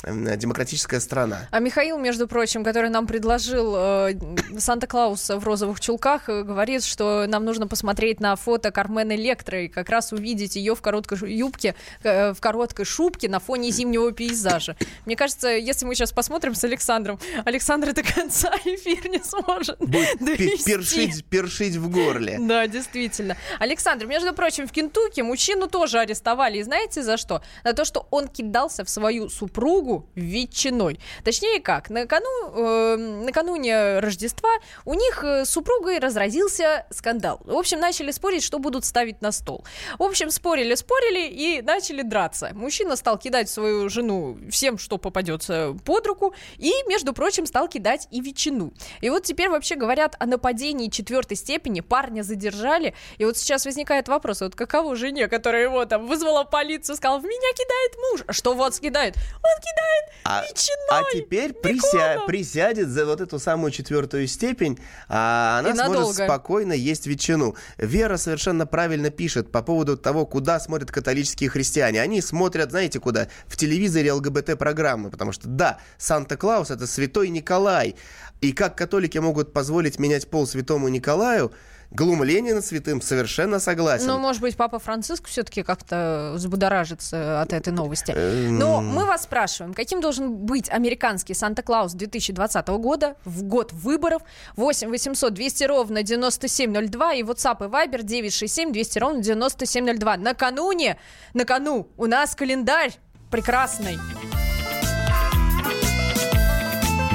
демократическая 0.06 1.00
страна. 1.00 1.48
А 1.50 1.58
Михаил, 1.60 1.98
между 1.98 2.28
прочим, 2.28 2.64
который 2.64 2.90
нам 2.90 3.06
предложил 3.06 3.74
э, 3.76 4.14
Санта-Клауса 4.58 5.38
в 5.38 5.44
розовых 5.44 5.80
чулках, 5.80 6.28
э, 6.28 6.42
говорит, 6.42 6.84
что 6.84 7.26
нам 7.26 7.44
нужно 7.44 7.66
посмотреть 7.66 8.20
на 8.20 8.36
фото 8.36 8.70
Кармен 8.70 9.12
Электро 9.12 9.62
и 9.62 9.68
как 9.68 9.88
раз 9.88 10.12
увидеть 10.12 10.56
ее 10.56 10.74
в 10.74 10.82
короткой 10.82 11.32
юбке, 11.32 11.74
э, 12.02 12.32
в 12.32 12.40
короткой 12.40 12.84
шубке 12.84 13.28
на 13.28 13.40
фоне 13.40 13.70
зимнего 13.70 14.12
пейзажа. 14.12 14.76
Мне 15.06 15.16
кажется, 15.16 15.48
если 15.48 15.86
мы 15.86 15.94
сейчас 15.94 16.12
посмотрим 16.12 16.54
с 16.54 16.64
Александром, 16.64 17.18
Александр 17.44 17.92
до 17.92 18.02
конца 18.02 18.50
эфир 18.64 19.08
не 19.08 19.22
сможет 19.22 19.78
довести. 19.78 20.64
Першить, 20.64 21.24
першить 21.26 21.76
в 21.76 21.90
горле. 21.90 22.38
Да, 22.40 22.66
действительно. 22.66 23.36
Александр, 23.58 24.06
между 24.06 24.32
прочим, 24.32 24.66
в 24.66 24.72
Кентукки 24.72 25.20
мужчину 25.20 25.68
тоже 25.68 25.98
арестовали. 25.98 26.58
И 26.58 26.62
знаете 26.62 27.02
за 27.02 27.16
что? 27.16 27.42
За 27.64 27.72
то, 27.72 27.84
что 27.84 28.06
он 28.10 28.28
кидался 28.28 28.84
в 28.84 28.90
свою 28.90 29.28
супругу 29.28 29.93
ветчиной. 30.14 31.00
Точнее 31.24 31.61
как, 31.61 31.90
накану, 31.90 32.28
э, 32.54 32.96
накануне 32.96 33.98
Рождества 34.00 34.50
у 34.85 34.94
них 34.94 35.24
э, 35.24 35.44
с 35.44 35.50
супругой 35.50 35.98
разразился 35.98 36.87
скандал. 36.90 37.40
В 37.44 37.57
общем, 37.57 37.80
начали 37.80 38.11
спорить, 38.11 38.42
что 38.42 38.59
будут 38.59 38.85
ставить 38.85 39.22
на 39.22 39.33
стол. 39.33 39.64
В 39.98 40.02
общем, 40.02 40.30
спорили, 40.30 40.74
спорили 40.74 41.28
и 41.28 41.62
начали 41.62 42.02
драться. 42.02 42.50
Мужчина 42.54 42.96
стал 42.96 43.18
кидать 43.18 43.48
свою 43.48 43.88
жену 43.88 44.37
всем, 44.50 44.78
что 44.78 44.98
попадется 44.98 45.76
под 45.85 46.07
руку, 46.07 46.35
и, 46.57 46.72
между 46.88 47.12
прочим, 47.12 47.46
стал 47.46 47.68
кидать 47.68 48.09
и 48.11 48.20
ветчину. 48.20 48.72
И 49.00 49.11
вот 49.11 49.22
теперь 49.24 49.48
вообще 49.48 49.76
говорят 49.76 50.16
о 50.18 50.26
нападении 50.26 50.88
четвертой 50.88 51.37
степени, 51.37 51.80
парня 51.80 52.22
задержали, 52.22 52.94
и 53.18 53.24
вот 53.24 53.37
сейчас 53.37 53.64
возникает 53.64 54.09
вопрос, 54.09 54.40
вот 54.40 54.54
каково 54.54 54.96
жене, 54.96 55.28
которая 55.28 55.62
его 55.62 55.85
там 55.85 56.07
вызвала 56.07 56.44
полицию, 56.44 56.96
сказала, 56.96 57.18
в 57.18 57.24
меня 57.24 57.52
кидает 57.52 57.92
муж, 58.11 58.24
а 58.26 58.33
что 58.33 58.54
вот 58.54 58.78
кидает? 58.78 59.14
Он 59.16 59.61
кидает 59.61 59.83
А, 60.26 60.42
а 60.90 61.02
теперь 61.12 61.50
прися- 61.52 62.14
беконом!» 62.14 62.26
присядет 62.26 62.88
за 62.88 63.04
вот 63.04 63.20
эту 63.20 63.38
самую 63.38 63.70
четвертую 63.72 64.26
степень, 64.26 64.78
а 65.08 65.58
она 65.58 65.70
И 65.70 65.74
сможет 65.74 65.92
надолго. 65.92 66.24
спокойно 66.24 66.72
есть 66.72 67.06
ветчину. 67.06 67.56
Вера 67.76 68.16
совершенно 68.16 68.66
правильно 68.66 69.10
пишет 69.10 69.52
по 69.52 69.62
поводу 69.62 69.98
того, 69.98 70.24
куда 70.24 70.60
смотрят 70.60 70.90
католические 70.90 71.50
христиане. 71.50 72.00
Они 72.00 72.22
смотрят, 72.22 72.70
знаете, 72.70 73.00
куда? 73.00 73.28
В 73.46 73.56
телевизоре 73.58 74.12
ЛГБТ-программы, 74.12 75.10
потому 75.10 75.32
что, 75.32 75.46
да, 75.46 75.78
Санта-Клаус— 75.98 76.70
это 76.70 76.86
святой 76.86 77.28
Николай. 77.28 77.94
И 78.40 78.52
как 78.52 78.78
католики 78.78 79.18
могут 79.18 79.52
позволить 79.52 79.98
менять 79.98 80.28
пол 80.28 80.46
святому 80.46 80.88
Николаю, 80.88 81.52
глумление 81.94 82.54
над 82.54 82.66
святым 82.66 83.00
совершенно 83.00 83.61
согласен. 83.61 84.09
Ну, 84.09 84.18
может 84.18 84.42
быть, 84.42 84.57
папа 84.57 84.78
Франциск 84.78 85.28
все-таки 85.28 85.62
как-то 85.62 86.33
взбудоражится 86.35 87.40
от 87.40 87.52
этой 87.52 87.72
новости. 87.72 88.12
Эм. 88.12 88.59
Но 88.59 88.80
мы 88.80 89.04
вас 89.07 89.22
спрашиваем, 89.22 89.72
каким 89.72 90.00
должен 90.00 90.35
быть 90.35 90.68
американский 90.68 91.35
Санта-Клаус 91.35 91.92
2020 91.92 92.68
года 92.68 93.16
в 93.24 93.44
год 93.44 93.72
выборов? 93.72 94.22
8 94.57 94.90
800 94.90 95.33
200 95.33 95.64
ровно 95.64 96.02
9702 96.02 97.14
и 97.14 97.22
WhatsApp 97.22 97.64
и 97.64 97.68
Viber 97.68 98.02
967 98.02 98.72
200 98.72 98.98
ровно 98.98 99.22
9702. 99.22 100.16
Накануне, 100.16 100.98
на 101.33 101.44
кону 101.44 101.88
у 101.96 102.07
нас 102.07 102.35
календарь 102.35 102.92
прекрасный. 103.30 103.98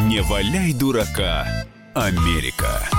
Не 0.07 0.21
валяй 0.21 0.73
дурака, 0.73 1.45
Америка. 1.93 2.98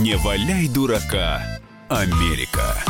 Не 0.00 0.16
валяй 0.16 0.66
дурака, 0.66 1.42
Америка. 1.90 2.82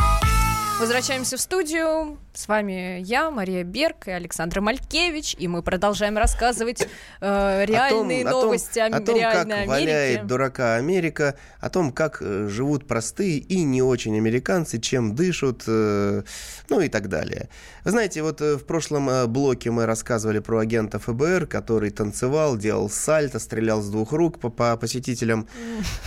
Возвращаемся 0.78 1.36
в 1.36 1.40
студию. 1.40 2.18
С 2.32 2.46
вами 2.46 3.00
я, 3.02 3.28
Мария 3.32 3.64
Берг 3.64 4.06
и 4.06 4.12
Александр 4.12 4.60
Малькевич. 4.60 5.34
И 5.36 5.48
мы 5.48 5.62
продолжаем 5.64 6.16
рассказывать 6.16 6.86
э, 7.20 7.64
реальные 7.66 8.24
о 8.24 8.30
том- 8.30 8.42
новости 8.44 8.78
о 8.78 8.86
о, 8.86 9.00
том, 9.00 9.16
реальной 9.18 9.56
как 9.58 9.66
валяет 9.66 10.16
Америки. 10.18 10.28
дурака 10.28 10.76
Америка, 10.76 11.34
о 11.58 11.70
том, 11.70 11.90
как 11.90 12.18
э, 12.22 12.46
живут 12.48 12.86
простые 12.86 13.38
и 13.38 13.64
не 13.64 13.82
очень 13.82 14.16
американцы, 14.16 14.78
чем 14.78 15.16
дышат, 15.16 15.64
э, 15.66 16.22
ну 16.68 16.80
и 16.80 16.88
так 16.88 17.08
далее. 17.08 17.48
Вы 17.84 17.90
знаете, 17.90 18.22
вот 18.22 18.40
э, 18.40 18.54
в 18.56 18.64
прошлом 18.64 19.10
э, 19.10 19.26
блоке 19.26 19.72
мы 19.72 19.84
рассказывали 19.86 20.38
про 20.38 20.58
агента 20.58 21.00
ФБР, 21.00 21.48
который 21.48 21.90
танцевал, 21.90 22.56
делал 22.56 22.88
сальто, 22.88 23.40
стрелял 23.40 23.82
с 23.82 23.88
двух 23.90 24.12
рук 24.12 24.38
по, 24.38 24.50
по 24.50 24.76
посетителям. 24.76 25.48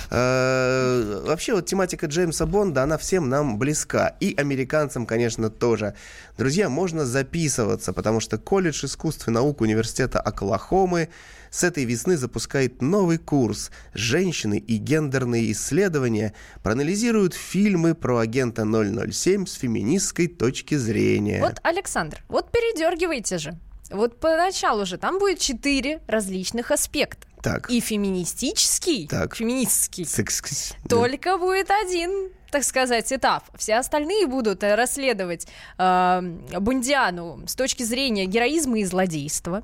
Э, 0.09 1.21
Вообще, 1.25 1.53
вот 1.53 1.65
тематика 1.65 2.05
Джеймса 2.05 2.45
Бонда, 2.45 2.83
она 2.83 2.97
всем 2.97 3.27
нам 3.27 3.59
близка. 3.59 4.15
И 4.21 4.33
американцам, 4.37 5.05
конечно, 5.05 5.49
тоже. 5.49 5.95
Друзья, 6.37 6.69
можно 6.69 7.05
записываться, 7.05 7.93
потому 7.93 8.19
что 8.19 8.37
колледж 8.37 8.85
искусств 8.85 9.27
и 9.27 9.31
наук 9.31 9.61
университета 9.61 10.19
Оклахомы 10.19 11.09
с 11.51 11.63
этой 11.63 11.85
весны 11.85 12.17
запускает 12.17 12.81
новый 12.81 13.17
курс 13.19 13.69
«Женщины 13.93 14.57
и 14.57 14.77
гендерные 14.77 15.51
исследования» 15.51 16.33
проанализируют 16.63 17.33
фильмы 17.35 17.93
про 17.93 18.17
агента 18.19 18.63
007 18.65 19.45
с 19.45 19.53
феминистской 19.53 20.27
точки 20.27 20.75
зрения. 20.75 21.39
Вот, 21.41 21.59
Александр, 21.63 22.23
вот 22.27 22.51
передергивайте 22.51 23.37
же. 23.37 23.59
Вот 23.91 24.19
поначалу 24.19 24.85
же 24.87 24.97
там 24.97 25.19
будет 25.19 25.37
четыре 25.39 26.01
различных 26.07 26.71
аспекта. 26.71 27.27
Так. 27.43 27.69
И 27.69 27.79
феминистический, 27.81 29.07
Так. 29.07 29.35
феминистский, 29.35 30.05
Секс- 30.05 30.73
только 30.89 31.37
будет 31.37 31.69
один, 31.69 32.29
так 32.53 32.63
сказать, 32.63 33.11
этап. 33.11 33.43
Все 33.57 33.75
остальные 33.75 34.27
будут 34.27 34.63
э, 34.63 34.75
расследовать 34.75 35.47
э, 35.79 36.21
Бундиану 36.59 37.41
с 37.47 37.55
точки 37.55 37.81
зрения 37.83 38.25
героизма 38.27 38.79
и 38.79 38.85
злодейства. 38.85 39.63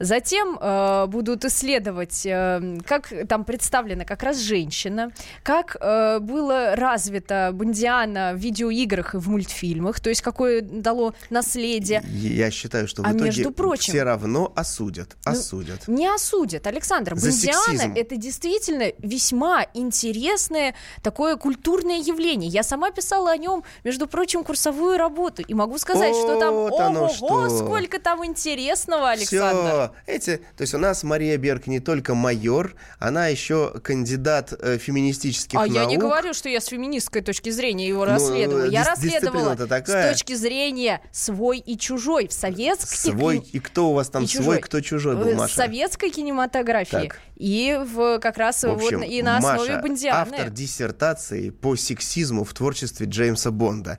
Затем 0.00 0.58
э, 0.60 1.06
будут 1.06 1.44
исследовать, 1.44 2.26
э, 2.26 2.78
как 2.84 3.12
там 3.28 3.44
представлена 3.44 4.04
как 4.04 4.24
раз 4.24 4.38
женщина, 4.38 5.12
как 5.44 5.76
э, 5.80 6.18
было 6.18 6.74
развито 6.74 7.50
Бундиана 7.54 8.32
в 8.34 8.38
видеоиграх 8.38 9.14
и 9.14 9.18
в 9.18 9.28
мультфильмах, 9.28 10.00
то 10.00 10.08
есть 10.10 10.20
какое 10.20 10.60
дало 10.60 11.14
наследие. 11.30 12.02
Я 12.12 12.50
считаю, 12.50 12.88
что 12.88 13.02
в 13.02 13.06
А 13.06 13.10
итоге 13.10 13.24
между 13.26 13.52
прочим- 13.52 13.92
все 13.92 14.02
равно 14.02 14.52
осудят. 14.56 15.16
Ну, 15.24 15.32
Осудят. 15.32 15.86
Не 15.86 16.08
осудят, 16.12 16.66
Александр. 16.66 17.14
За 17.14 17.28
Бондиана 17.30 17.62
сексизм. 17.62 17.92
это 17.94 18.16
действительно 18.16 18.92
весьма 18.98 19.66
интересное 19.74 20.74
такое 21.00 21.36
культурное 21.36 21.98
явление. 21.98 22.23
Я 22.32 22.62
сама 22.62 22.90
писала 22.90 23.30
о 23.32 23.36
нем, 23.36 23.64
между 23.84 24.06
прочим, 24.06 24.44
курсовую 24.44 24.96
работу. 24.96 25.42
И 25.42 25.52
могу 25.54 25.76
сказать, 25.78 26.14
что 26.14 26.38
там 26.40 26.54
Вот 26.54 26.72
ого, 26.72 27.08
что. 27.08 27.48
сколько 27.50 27.98
там 28.00 28.24
интересного, 28.24 29.10
Александр. 29.10 29.92
Все, 30.04 30.12
эти, 30.12 30.36
то 30.56 30.62
есть 30.62 30.72
у 30.74 30.78
нас 30.78 31.02
Мария 31.04 31.36
Берг 31.36 31.66
не 31.66 31.80
только 31.80 32.14
майор, 32.14 32.74
она 32.98 33.26
еще 33.28 33.70
кандидат 33.82 34.52
э, 34.58 34.78
феминистических 34.78 35.58
А 35.58 35.62
наук. 35.66 35.74
я 35.74 35.84
не 35.84 35.96
говорю, 35.98 36.32
что 36.34 36.48
я 36.48 36.60
с 36.60 36.66
феминистской 36.66 37.20
точки 37.20 37.50
зрения 37.50 37.86
его 37.88 38.04
Ну, 38.06 38.12
расследовала. 38.12 38.64
Я 38.64 38.84
расследовала 38.84 39.56
такая. 39.56 40.14
с 40.14 40.18
точки 40.18 40.34
зрения 40.34 41.00
свой 41.12 41.58
и 41.58 41.76
чужой 41.76 42.28
в 42.28 42.32
советских 42.32 42.98
Свой 42.98 43.38
и 43.38 43.58
кто 43.60 43.90
у 43.90 43.92
вас 43.94 44.08
там 44.08 44.24
и 44.24 44.26
свой, 44.26 44.38
чужой. 44.44 44.60
кто 44.60 44.80
чужой 44.80 45.16
был, 45.16 45.32
в 45.32 45.36
Маша? 45.36 45.54
советской 45.54 46.10
кинематографии 46.10 47.08
Так. 47.08 47.20
И 47.36 47.78
в 47.84 48.18
как 48.20 48.36
раз 48.36 48.62
В 48.62 48.68
общем, 48.68 49.00
вот 49.00 49.08
и 49.08 49.22
на 49.22 49.38
основе 49.38 49.72
Маша, 49.72 49.82
Бондианы. 49.82 50.34
автор 50.34 50.50
диссертации 50.50 51.50
по 51.50 51.76
сексизму 51.76 52.44
в 52.44 52.54
творчестве 52.54 53.06
Джеймса 53.06 53.50
Бонда. 53.50 53.98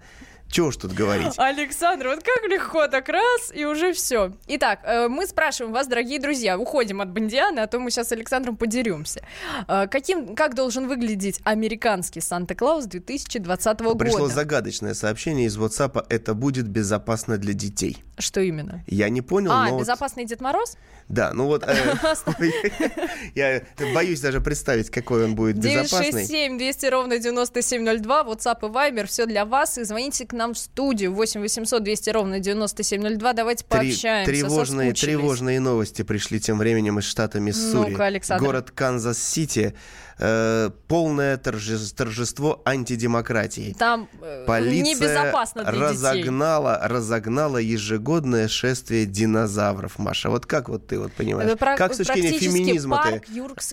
Чего 0.56 0.72
ж 0.72 0.78
тут 0.78 0.94
говорить? 0.94 1.34
Александр, 1.36 2.08
вот 2.08 2.24
как 2.24 2.50
легко 2.50 2.88
так 2.88 3.10
раз, 3.10 3.52
и 3.54 3.66
уже 3.66 3.92
все. 3.92 4.32
Итак, 4.48 4.80
э, 4.86 5.10
мы 5.10 5.28
спрашиваем 5.28 5.74
вас, 5.74 5.86
дорогие 5.88 6.18
друзья, 6.18 6.58
уходим 6.58 7.02
от 7.02 7.10
Бондиана, 7.10 7.64
а 7.64 7.68
то 7.68 7.78
мы 7.78 7.92
сейчас 7.92 8.08
с 8.08 8.14
Александром 8.14 8.56
подеремся. 8.56 9.20
Э, 9.68 9.88
Каким, 9.92 10.34
как 10.34 10.56
должен 10.56 10.88
выглядеть 10.88 11.42
американский 11.44 12.22
Санта-Клаус 12.22 12.86
2020 12.86 13.98
Пришло 13.98 14.20
года? 14.20 14.34
загадочное 14.34 14.94
сообщение 14.94 15.48
из 15.48 15.58
WhatsApp. 15.58 16.06
Это 16.08 16.34
будет 16.34 16.70
безопасно 16.70 17.38
для 17.38 17.52
детей. 17.52 18.02
Что 18.18 18.40
именно? 18.40 18.82
Я 18.88 19.10
не 19.10 19.22
понял, 19.22 19.52
а, 19.52 19.66
но 19.66 19.72
вот- 19.74 19.82
безопасный 19.82 20.24
Дед 20.24 20.40
Мороз? 20.40 20.78
Да, 21.10 21.34
ну 21.34 21.48
вот... 21.48 21.64
э, 21.68 21.76
Я 23.36 23.62
боюсь 23.94 24.22
даже 24.22 24.40
представить, 24.40 24.90
какой 24.90 25.26
он 25.26 25.36
будет 25.36 25.58
безопасный. 25.58 26.12
967 26.12 26.58
200 26.58 26.86
ровно 26.86 27.20
9702, 27.20 28.24
WhatsApp 28.24 28.60
и 28.62 28.72
Viber, 28.72 29.06
все 29.06 29.26
для 29.26 29.46
вас. 29.46 29.78
И 29.78 29.84
звоните 29.84 30.26
к 30.26 30.34
нам 30.34 30.45
в 30.54 30.58
студию 30.58 31.14
8 31.14 31.42
800 31.42 31.84
200 31.84 32.10
ровно 32.12 32.40
9702. 32.40 33.34
Давайте 33.34 33.64
Три- 33.68 33.70
пообщаемся. 33.90 34.32
тревожные, 34.32 34.94
тревожные 34.94 35.60
новости 35.60 36.02
пришли 36.04 36.40
тем 36.40 36.58
временем 36.58 37.00
из 37.00 37.06
штата 37.06 37.40
Миссури. 37.40 37.92
Ну-ка, 37.92 38.06
Александр. 38.06 38.44
Город 38.46 38.72
Канзас-Сити. 38.72 39.74
Э, 40.18 40.70
полное 40.88 41.36
торже- 41.38 41.94
торжество 41.94 42.62
антидемократии. 42.66 43.76
Там 43.78 44.08
э, 44.22 44.46
Полиция 44.48 44.96
небезопасно 44.96 45.64
для 45.64 45.72
детей. 45.74 45.90
разогнала, 45.90 46.80
разогнала 46.84 47.58
ежегодное 47.58 48.48
шествие 48.48 49.06
динозавров, 49.06 50.00
Маша. 50.00 50.30
Вот 50.30 50.46
как 50.46 50.70
вот 50.70 50.88
ты 50.88 51.00
вот 51.00 51.12
понимаешь? 51.12 51.52
Это 51.52 51.76
как 51.76 51.94
с 51.94 51.98
точки 51.98 52.14
зрения 52.22 52.40
феминизма 52.40 53.04
ты 53.04 53.22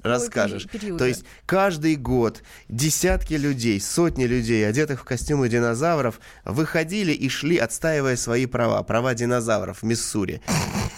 расскажешь? 0.02 0.64
пери- 0.66 0.80
периода. 0.80 0.98
То 0.98 1.04
есть 1.06 1.24
каждый 1.46 1.94
год 1.94 2.42
десятки 2.68 3.34
людей, 3.34 3.80
сотни 3.80 4.24
людей, 4.24 4.68
одетых 4.68 5.00
в 5.02 5.04
костюмы 5.04 5.48
динозавров, 5.48 6.18
выходили 6.44 7.12
и 7.12 7.28
шли, 7.28 7.56
отстаивая 7.56 8.16
свои 8.16 8.46
права, 8.46 8.82
права 8.82 9.14
динозавров 9.14 9.78
в 9.82 9.84
Миссури. 9.84 10.40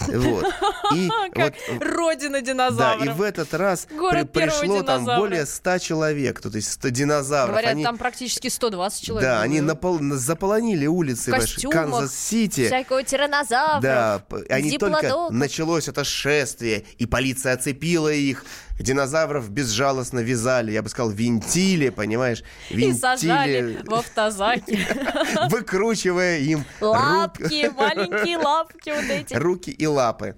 Вот. 0.07 0.45
И 0.95 1.09
вот 1.35 1.55
родина 1.81 2.41
да, 2.41 2.41
динозавров. 2.41 3.07
и 3.07 3.09
в 3.11 3.23
этот 3.23 3.55
раз 3.55 3.87
при- 3.87 4.25
пришло 4.25 4.83
там 4.83 5.05
более 5.05 5.47
100 5.47 5.79
человек, 5.79 6.41
то 6.41 6.49
есть 6.51 6.73
100 6.73 6.89
динозавров. 6.91 7.51
Говорят, 7.55 7.71
Они- 7.73 7.85
там 7.85 7.99
практически 7.99 8.49
120 8.49 9.03
человек. 9.05 9.29
да, 9.29 9.43
они 9.43 9.61
было. 9.61 9.75
напол- 9.75 10.13
заполонили 10.15 10.87
улицы 10.87 11.33
Канзас-Сити. 11.71 12.67
Всякого 12.67 13.03
тиранозавра. 13.03 13.81
Да, 13.81 14.23
они 14.49 14.79
только 14.79 15.29
началось 15.31 15.89
это 15.89 16.05
шествие, 16.05 16.85
и 16.99 17.07
полиция 17.07 17.55
оцепила 17.55 18.13
их. 18.13 18.45
Динозавров 18.79 19.51
безжалостно 19.51 20.21
вязали, 20.21 20.73
я 20.73 20.83
бы 20.83 20.89
сказал, 20.89 21.11
винтили, 21.11 21.91
понимаешь? 21.91 22.43
И 22.71 22.93
сажали 22.93 23.63
Винтили, 23.63 23.89
в 23.89 23.95
автозаки. 23.95 24.79
выкручивая 25.51 26.39
им 26.39 26.65
Лапки, 26.81 27.71
маленькие 27.75 28.39
лапки 28.39 28.91
вот 28.91 29.05
эти. 29.05 29.35
руки 29.35 29.71
и 29.71 29.87
лапы. 29.87 30.35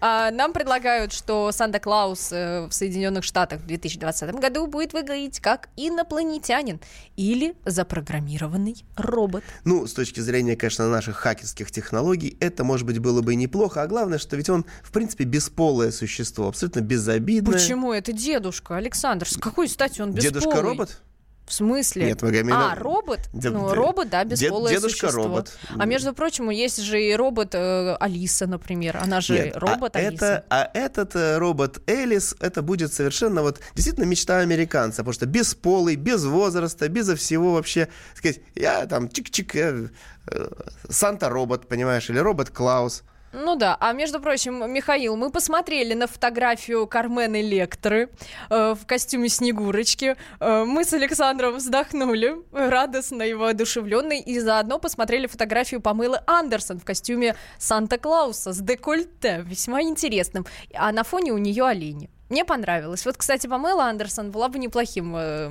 А, 0.00 0.30
нам 0.30 0.52
предлагают, 0.52 1.12
что 1.12 1.50
Санта-Клаус 1.52 2.32
э, 2.32 2.66
в 2.68 2.72
Соединенных 2.72 3.24
Штатах 3.24 3.60
в 3.60 3.66
2020 3.66 4.30
году 4.34 4.66
будет 4.66 4.92
выглядеть 4.92 5.40
как 5.40 5.68
инопланетянин 5.76 6.80
или 7.16 7.56
запрограммированный 7.64 8.84
робот. 8.96 9.42
Ну, 9.64 9.86
с 9.86 9.92
точки 9.92 10.20
зрения, 10.20 10.56
конечно, 10.56 10.88
наших 10.88 11.16
хакерских 11.16 11.70
технологий, 11.70 12.36
это, 12.40 12.64
может 12.64 12.86
быть, 12.86 12.98
было 12.98 13.22
бы 13.22 13.32
и 13.32 13.36
неплохо. 13.36 13.82
А 13.82 13.86
главное, 13.86 14.18
что 14.18 14.36
ведь 14.36 14.48
он, 14.48 14.64
в 14.82 14.92
принципе, 14.92 15.24
бесполое 15.24 15.90
существо, 15.90 16.48
абсолютно 16.48 16.80
безобидное. 16.80 17.52
Почему? 17.52 17.71
Это 17.92 18.12
дедушка, 18.12 18.76
Александр. 18.76 19.28
С 19.28 19.36
какой 19.36 19.68
стати 19.68 20.00
он 20.00 20.12
бесполый? 20.12 20.40
Дедушка-робот? 20.40 20.98
В 21.44 21.54
смысле? 21.54 22.06
Нет, 22.06 22.20
говорим, 22.20 22.52
А, 22.52 22.74
робот? 22.76 23.18
Дед- 23.32 23.52
ну, 23.52 23.66
дед- 23.68 23.74
робот, 23.76 24.08
да, 24.08 24.22
дед- 24.24 24.40
бесполое 24.40 24.74
дедушка 24.74 25.08
существо. 25.08 25.24
робот. 25.24 25.58
А 25.76 25.84
между 25.86 26.14
прочим, 26.14 26.48
есть 26.50 26.80
же 26.80 27.02
и 27.02 27.14
робот 27.16 27.54
э, 27.54 27.96
Алиса, 27.98 28.46
например. 28.46 28.96
Она 28.96 29.20
же 29.20 29.34
Нет, 29.34 29.56
робот 29.56 29.96
а, 29.96 29.98
Алиса. 29.98 30.24
это, 30.24 30.44
а 30.50 30.70
этот 30.72 31.16
э, 31.16 31.38
робот 31.38 31.82
Элис, 31.88 32.36
это 32.40 32.62
будет 32.62 32.92
совершенно 32.94 33.42
вот 33.42 33.60
действительно 33.74 34.04
мечта 34.04 34.38
американца, 34.38 34.98
потому 34.98 35.14
что 35.14 35.26
бесполый, 35.26 35.96
без 35.96 36.24
возраста, 36.24 36.88
безо 36.88 37.16
всего 37.16 37.54
вообще, 37.54 37.88
сказать, 38.14 38.40
я 38.54 38.86
там 38.86 39.06
чик-чик, 39.06 39.50
я, 39.56 39.88
э, 40.30 40.48
Санта-робот, 40.88 41.66
понимаешь, 41.68 42.08
или 42.08 42.18
робот 42.18 42.50
Клаус. 42.50 43.02
Ну 43.32 43.56
да, 43.56 43.78
а 43.80 43.92
между 43.92 44.20
прочим, 44.20 44.70
Михаил, 44.70 45.16
мы 45.16 45.30
посмотрели 45.30 45.94
на 45.94 46.06
фотографию 46.06 46.86
Кармен 46.86 47.34
Электры 47.36 48.10
э, 48.50 48.74
в 48.74 48.86
костюме 48.86 49.30
Снегурочки. 49.30 50.16
Э, 50.38 50.64
мы 50.66 50.84
с 50.84 50.92
Александром 50.92 51.56
вздохнули, 51.56 52.36
радостно 52.52 53.22
и 53.22 53.32
воодушевленные, 53.32 54.20
и 54.20 54.38
заодно 54.38 54.78
посмотрели 54.78 55.26
фотографию 55.26 55.80
Памелы 55.80 56.20
Андерсон 56.26 56.78
в 56.78 56.84
костюме 56.84 57.34
Санта-Клауса 57.58 58.52
с 58.52 58.58
декольте, 58.58 59.42
весьма 59.46 59.80
интересным. 59.80 60.44
А 60.74 60.92
на 60.92 61.02
фоне 61.02 61.32
у 61.32 61.38
нее 61.38 61.64
олени. 61.64 62.10
Мне 62.28 62.44
понравилось. 62.44 63.06
Вот, 63.06 63.16
кстати, 63.16 63.46
Памела 63.46 63.84
Андерсон 63.84 64.30
была 64.30 64.48
бы 64.48 64.58
неплохим 64.58 65.16
э, 65.16 65.50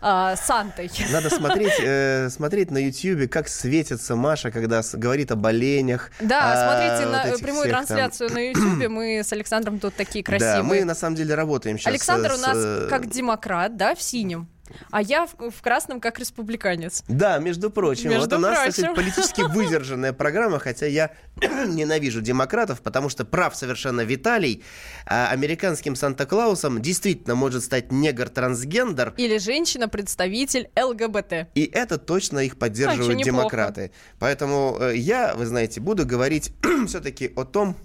а, 0.00 0.36
Сантой. 0.36 0.90
Надо 1.12 1.30
смотреть, 1.30 1.74
э, 1.80 2.28
смотреть 2.30 2.70
на 2.70 2.78
Ютьюбе, 2.78 3.28
как 3.28 3.48
светится 3.48 4.16
Маша, 4.16 4.50
когда 4.50 4.82
с- 4.82 4.96
говорит 4.96 5.30
об 5.30 5.44
оленях. 5.46 6.10
Да, 6.20 6.52
о 6.52 6.56
смотрите 6.68 7.06
вот 7.06 7.12
на 7.12 7.38
прямую 7.38 7.62
всех 7.62 7.76
там. 7.76 7.86
трансляцию 7.86 8.32
на 8.32 8.38
Ютубе. 8.48 8.88
Мы 8.88 9.18
с 9.20 9.32
Александром 9.32 9.78
тут 9.78 9.94
такие 9.94 10.24
красивые. 10.24 10.56
Да, 10.56 10.62
мы 10.62 10.84
на 10.84 10.94
самом 10.94 11.16
деле 11.16 11.34
работаем 11.34 11.78
сейчас. 11.78 11.88
Александр 11.88 12.32
у 12.32 12.36
с, 12.36 12.42
нас 12.42 12.56
э, 12.56 12.86
как 12.88 13.08
демократ, 13.10 13.76
да, 13.76 13.94
в 13.94 14.02
синем. 14.02 14.48
А 14.90 15.02
я 15.02 15.26
в, 15.26 15.50
в 15.50 15.62
красном 15.62 16.00
как 16.00 16.18
республиканец. 16.18 17.02
Да, 17.08 17.38
между 17.38 17.70
прочим, 17.70 18.10
Между 18.10 18.36
вот 18.36 18.38
у 18.38 18.38
нас, 18.38 18.58
кстати, 18.58 18.80
прочим. 18.80 18.94
политически 18.94 19.40
выдержанная 19.48 20.12
программа, 20.12 20.58
хотя 20.58 20.86
я 20.86 21.10
ненавижу 21.40 22.20
демократов, 22.20 22.80
потому 22.82 23.08
что 23.08 23.24
прав 23.24 23.56
совершенно 23.56 24.02
Виталий, 24.02 24.62
а 25.06 25.28
американским 25.30 25.96
Санта-Клаусом 25.96 26.80
действительно 26.82 27.34
может 27.34 27.64
стать 27.64 27.92
негр-трансгендер, 27.92 29.14
Или 29.16 29.38
женщина-представитель 29.38 30.70
ЛГБТ. 30.80 31.48
и 31.54 31.64
это 31.72 31.98
точно 31.98 32.40
их 32.40 32.54
А, 32.54 32.56
поддерживают 32.56 33.18
чё, 33.18 33.24
демократы. 33.24 33.92
Поэтому 34.18 34.76
э, 34.80 34.96
я, 34.96 35.34
вы 35.34 35.46
знаете, 35.46 35.80
буду 35.80 36.06
говорить 36.06 36.52
все-таки 36.86 37.32
о 37.36 37.44
том, 37.44 37.76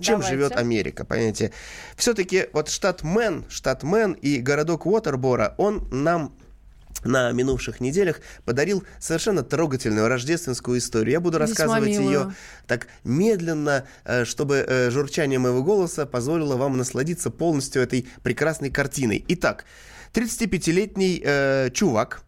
чем 0.00 0.20
Давайте. 0.20 0.28
живет 0.28 0.52
Америка, 0.56 1.04
понимаете? 1.04 1.52
Все-таки 1.96 2.46
вот 2.52 2.68
штат 2.68 3.02
Мэн, 3.02 3.44
штат 3.48 3.82
Мэн 3.82 4.12
и 4.12 4.38
городок 4.38 4.86
Уотербора, 4.86 5.54
он 5.58 5.86
нам 5.90 6.34
на 7.04 7.32
минувших 7.32 7.80
неделях 7.80 8.20
подарил 8.44 8.84
совершенно 8.98 9.42
трогательную 9.42 10.08
рождественскую 10.08 10.78
историю. 10.78 11.12
Я 11.12 11.20
буду 11.20 11.38
рассказывать 11.38 11.90
ее 11.90 12.34
так 12.66 12.88
медленно, 13.04 13.84
э, 14.04 14.24
чтобы 14.24 14.64
э, 14.66 14.90
журчание 14.90 15.38
моего 15.38 15.62
голоса 15.62 16.06
позволило 16.06 16.56
вам 16.56 16.76
насладиться 16.76 17.30
полностью 17.30 17.82
этой 17.82 18.08
прекрасной 18.22 18.70
картиной. 18.70 19.24
Итак, 19.28 19.64
35-летний 20.14 21.22
э, 21.24 21.70
чувак, 21.72 22.22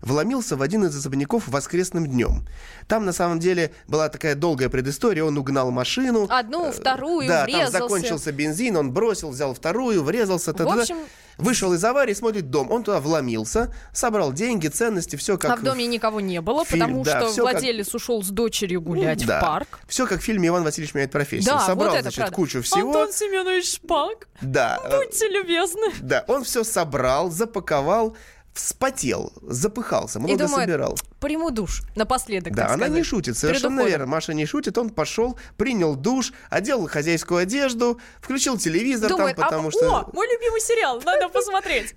вломился 0.00 0.56
в 0.56 0.62
один 0.62 0.84
из 0.84 0.96
особняков 0.96 1.48
воскресным 1.48 2.06
днем. 2.06 2.46
Там, 2.86 3.04
на 3.04 3.12
самом 3.12 3.38
деле, 3.38 3.72
была 3.86 4.08
такая 4.08 4.34
долгая 4.34 4.68
предыстория. 4.68 5.24
Он 5.24 5.36
угнал 5.36 5.70
машину. 5.70 6.26
Одну, 6.30 6.66
Э, 6.68 6.72
вторую, 6.72 7.28
Да, 7.28 7.44
врезался. 7.44 7.72
там 7.72 7.82
закончился 7.82 8.32
бензин, 8.32 8.76
он 8.76 8.92
бросил, 8.92 9.30
взял 9.30 9.54
вторую, 9.54 10.02
врезался. 10.02 10.52
та-та-та. 10.52 10.82
общем- 10.82 10.96
Вышел 11.36 11.72
из 11.72 11.84
аварии, 11.84 12.14
смотрит 12.14 12.50
дом. 12.50 12.68
Он 12.72 12.82
туда 12.82 12.98
вломился, 12.98 13.72
собрал 13.92 14.32
деньги, 14.32 14.66
ценности, 14.66 15.14
все 15.14 15.38
как... 15.38 15.52
А 15.52 15.56
в 15.56 15.62
доме 15.62 15.86
никого 15.86 16.20
не 16.20 16.40
было, 16.40 16.64
фильм, 16.64 16.80
потому 16.80 17.04
да, 17.04 17.20
что 17.20 17.30
всё 17.30 17.44
как- 17.44 17.52
владелец 17.54 17.94
ушел 17.94 18.24
с 18.24 18.28
дочерью 18.28 18.80
гулять 18.80 19.24
Да. 19.24 19.38
в 19.38 19.42
парк. 19.42 19.78
Все 19.86 20.08
как 20.08 20.18
в 20.20 20.24
фильме 20.24 20.48
«Иван 20.48 20.64
Васильевич 20.64 20.94
меняет 20.94 21.12
профессию». 21.12 21.52
Да, 21.54 21.60
Собрал, 21.60 21.90
вот 21.90 21.94
это 21.94 22.02
значит, 22.02 22.16
правда. 22.18 22.34
кучу 22.34 22.60
всего. 22.62 22.88
Антон 22.88 23.12
Семенович 23.12 23.72
Шпак, 23.76 24.26
Да, 24.40 24.80
э, 24.82 24.96
будьте 24.98 25.28
любезны. 25.28 25.92
да, 26.00 26.24
он 26.26 26.42
все 26.42 26.64
собрал, 26.64 27.30
запаковал, 27.30 28.16
вспотел, 28.58 29.32
запыхался, 29.42 30.18
много 30.18 30.36
думает, 30.36 30.68
собирал. 30.68 30.98
Приму 31.20 31.50
душ 31.50 31.82
напоследок, 31.94 32.54
Да, 32.54 32.66
она 32.66 32.88
не 32.88 33.02
сказать, 33.02 33.06
шутит, 33.06 33.24
перед 33.24 33.38
совершенно 33.38 33.84
верно. 33.84 34.06
Маша 34.06 34.34
не 34.34 34.46
шутит, 34.46 34.76
он 34.78 34.90
пошел, 34.90 35.38
принял 35.56 35.94
душ, 35.94 36.32
одел 36.50 36.86
хозяйскую 36.88 37.40
одежду, 37.40 38.00
включил 38.20 38.58
телевизор 38.58 39.10
Думает, 39.10 39.36
там, 39.36 39.44
потому 39.44 39.68
а, 39.68 39.72
что... 39.72 39.96
о, 39.96 40.10
мой 40.12 40.26
любимый 40.26 40.60
сериал, 40.60 41.00
надо 41.04 41.28
посмотреть. 41.28 41.94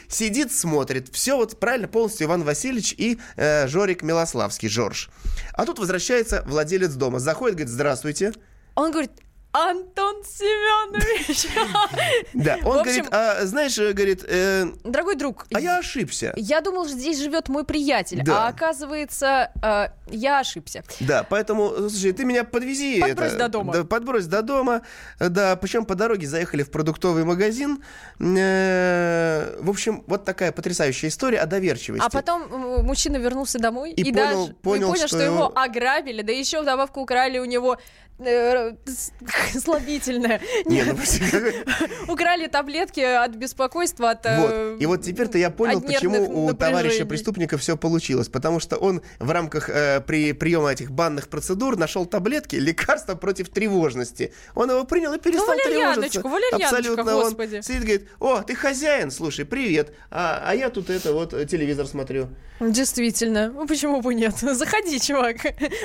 Сидит, 0.08 0.52
смотрит. 0.52 1.08
Все 1.12 1.36
вот 1.36 1.58
правильно, 1.58 1.88
полностью 1.88 2.26
Иван 2.26 2.44
Васильевич 2.44 2.94
и 2.96 3.18
э, 3.36 3.66
Жорик 3.68 4.02
Милославский, 4.02 4.68
Жорж. 4.68 5.10
А 5.54 5.64
тут 5.64 5.78
возвращается 5.78 6.42
владелец 6.46 6.92
дома. 6.92 7.18
Заходит, 7.18 7.56
говорит, 7.56 7.72
здравствуйте. 7.72 8.32
Он 8.74 8.90
говорит, 8.90 9.12
Антон 9.52 10.22
Семенович. 10.24 11.46
Да, 12.32 12.56
В 12.62 12.66
он 12.66 12.78
общем- 12.80 13.04
говорит, 13.04 13.08
а, 13.12 13.44
знаешь, 13.44 13.78
э, 13.78 13.92
говорит, 13.92 14.24
э, 14.26 14.66
Дорогой 14.84 15.14
друг, 15.16 15.46
а 15.52 15.60
я 15.60 15.78
ошибся. 15.78 16.32
я 16.36 16.60
думал, 16.62 16.86
что 16.86 16.94
здесь 16.96 17.18
живет 17.18 17.48
мой 17.48 17.64
приятель, 17.64 18.22
Да. 18.24 18.46
а 18.46 18.48
оказывается, 18.48 19.50
э, 19.62 19.88
я 20.10 20.38
ошибся. 20.40 20.82
Да, 21.00 21.24
поэтому, 21.28 21.68
слушай, 21.90 22.12
ты 22.12 22.24
меня 22.24 22.44
подвези. 22.44 23.00
Подбрось 23.00 23.28
это, 23.32 23.38
до 23.38 23.48
дома. 23.48 23.72
Да, 23.74 23.84
подбрось 23.84 24.26
до 24.26 24.42
дома. 24.42 24.82
Да, 25.20 25.56
причем 25.56 25.84
по 25.84 25.94
дороге 25.94 26.26
заехали 26.26 26.62
в 26.62 26.70
продуктовый 26.70 27.24
магазин. 27.24 27.82
Э, 28.20 29.56
В 29.60 29.70
общем, 29.70 30.02
вот 30.06 30.24
такая 30.24 30.52
потрясающая 30.52 31.08
история 31.08 31.38
о 31.40 31.46
доверчивости. 31.46 32.04
А 32.04 32.10
потом 32.10 32.48
мужчина 32.84 33.16
вернулся 33.18 33.58
домой 33.58 33.92
И 33.92 34.00
и, 34.02 34.12
понял- 34.12 34.14
даже 34.14 34.54
понял, 34.54 34.88
и 34.88 34.92
понял, 34.92 34.96
что 34.96 35.08
что, 35.08 35.20
его 35.22 35.52
ограбили, 35.54 36.22
да 36.22 36.32
еще 36.32 36.62
вдобавку 36.62 37.00
украли 37.00 37.38
у 37.38 37.44
него 37.44 37.78
слабительное. 39.58 40.40
Не, 40.66 40.82
Нет, 40.82 40.96
ну, 40.96 42.08
украли 42.12 42.46
таблетки 42.46 43.00
от 43.00 43.34
беспокойства, 43.36 44.10
от... 44.10 44.26
э, 44.26 44.40
Вот. 44.40 44.82
И 44.82 44.86
вот 44.86 45.02
теперь-то 45.02 45.38
я 45.38 45.50
понял, 45.50 45.80
почему 45.80 46.46
у 46.46 46.52
товарища 46.52 47.06
преступника 47.06 47.58
все 47.58 47.76
получилось. 47.76 48.28
Потому 48.28 48.60
что 48.60 48.76
он 48.76 49.02
в 49.18 49.30
рамках 49.30 49.68
э, 49.68 50.00
при 50.00 50.32
приема 50.32 50.72
этих 50.72 50.90
банных 50.90 51.28
процедур 51.28 51.76
нашел 51.76 52.06
таблетки, 52.06 52.56
лекарства 52.56 53.14
против 53.14 53.48
тревожности. 53.48 54.32
Он 54.54 54.70
его 54.70 54.84
принял 54.84 55.12
и 55.12 55.18
перестал 55.18 55.54
Ну, 55.54 55.70
тревожиться. 55.70 56.22
Абсолютно. 56.52 57.04
господи. 57.04 57.56
Он 57.56 57.62
сидит, 57.62 57.80
говорит, 57.82 58.08
о, 58.20 58.42
ты 58.42 58.54
хозяин, 58.54 59.10
слушай, 59.10 59.44
привет. 59.44 59.92
А, 60.10 60.42
а 60.44 60.54
я 60.54 60.68
тут 60.70 60.90
это 60.90 61.12
вот 61.12 61.32
э, 61.32 61.46
телевизор 61.46 61.86
смотрю. 61.86 62.28
Действительно. 62.60 63.50
Ну, 63.50 63.66
почему 63.66 64.00
бы 64.00 64.14
нет? 64.14 64.34
Заходи, 64.40 65.00
чувак. 65.00 65.36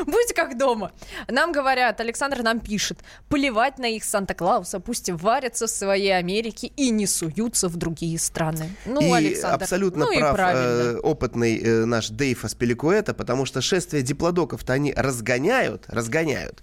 Будь 0.05 0.33
как 0.33 0.57
дома. 0.57 0.91
Нам 1.27 1.51
говорят, 1.51 1.99
Александр 1.99 2.26
нам 2.35 2.59
пишет, 2.59 2.99
поливать 3.29 3.79
на 3.79 3.85
их 3.87 4.03
Санта-Клауса, 4.03 4.79
пусть 4.79 5.09
варятся 5.09 5.67
в 5.67 5.69
своей 5.69 6.17
Америке 6.17 6.67
и 6.75 6.89
не 6.89 7.07
суются 7.07 7.69
в 7.69 7.75
другие 7.77 8.19
страны. 8.19 8.69
Ну, 8.85 9.01
и 9.01 9.11
Александр, 9.11 9.63
абсолютно 9.63 10.05
ну 10.05 10.11
и 10.11 10.19
прав 10.19 10.35
правильно. 10.35 10.67
э, 10.67 10.97
опытный 10.97 11.57
э, 11.57 11.85
наш 11.85 12.09
Дейв 12.09 12.43
Аспеликуэта, 12.45 13.13
потому 13.13 13.45
что 13.45 13.61
шествие 13.61 14.03
диплодоков-то 14.03 14.73
они 14.73 14.93
разгоняют, 14.93 15.85
разгоняют. 15.87 16.61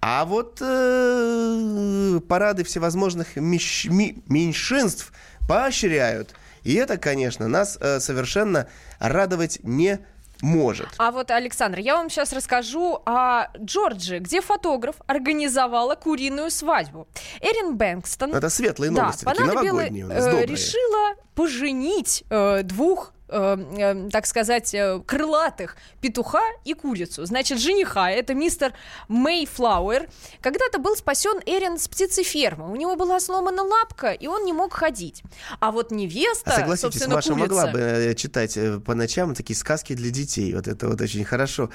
А 0.00 0.24
вот 0.24 0.58
э, 0.60 2.20
парады 2.28 2.64
всевозможных 2.64 3.36
мещ- 3.36 3.88
ми- 3.90 4.22
меньшинств 4.26 5.12
поощряют. 5.48 6.34
И 6.64 6.74
это, 6.74 6.96
конечно, 6.98 7.48
нас 7.48 7.78
э, 7.80 8.00
совершенно 8.00 8.68
радовать 8.98 9.60
не 9.62 10.00
может. 10.42 10.88
А 10.98 11.10
вот, 11.10 11.30
Александр, 11.30 11.78
я 11.80 11.96
вам 11.96 12.10
сейчас 12.10 12.32
расскажу 12.32 13.00
о 13.06 13.48
Джорджии, 13.58 14.18
где 14.18 14.40
фотограф 14.40 14.96
организовала 15.06 15.94
куриную 15.94 16.50
свадьбу. 16.50 17.08
Эрин 17.40 17.76
Бэнкстон 17.76 18.34
Это 18.34 18.48
светлые 18.48 18.90
да, 18.92 19.02
новости, 19.02 19.24
такие 19.24 19.40
понадобилось, 19.46 19.72
новогодние 19.72 20.04
у 20.04 20.08
нас, 20.08 20.18
э, 20.18 20.30
добрые. 20.30 20.46
решила 20.46 21.14
поженить 21.38 22.24
э, 22.30 22.64
двух 22.64 23.12
э, 23.28 23.56
э, 23.76 24.08
так 24.10 24.26
сказать, 24.26 24.74
э, 24.74 25.00
крылатых 25.06 25.76
петуха 26.00 26.42
и 26.64 26.74
курицу. 26.74 27.24
Значит, 27.26 27.60
жениха, 27.60 28.10
это 28.10 28.34
мистер 28.34 28.72
Мейфлауэр, 29.06 30.08
когда-то 30.40 30.80
был 30.80 30.96
спасен 30.96 31.40
Эрин 31.46 31.78
с 31.78 31.86
птицефермы. 31.86 32.72
У 32.72 32.74
него 32.74 32.96
была 32.96 33.20
сломана 33.20 33.62
лапка, 33.62 34.10
и 34.10 34.26
он 34.26 34.44
не 34.46 34.52
мог 34.52 34.72
ходить. 34.72 35.22
А 35.60 35.70
вот 35.70 35.92
невеста, 35.92 36.50
А 36.50 36.56
согласитесь, 36.56 36.80
собственно, 36.80 37.14
Маша 37.14 37.32
курица... 37.34 37.48
могла 37.54 37.66
бы 37.68 37.78
э, 37.78 38.14
читать 38.16 38.58
по 38.84 38.96
ночам 38.96 39.36
такие 39.36 39.56
сказки 39.56 39.92
для 39.92 40.10
детей. 40.10 40.52
Вот 40.54 40.66
это 40.66 40.88
вот 40.88 41.00
очень 41.00 41.24
хорошо. 41.24 41.70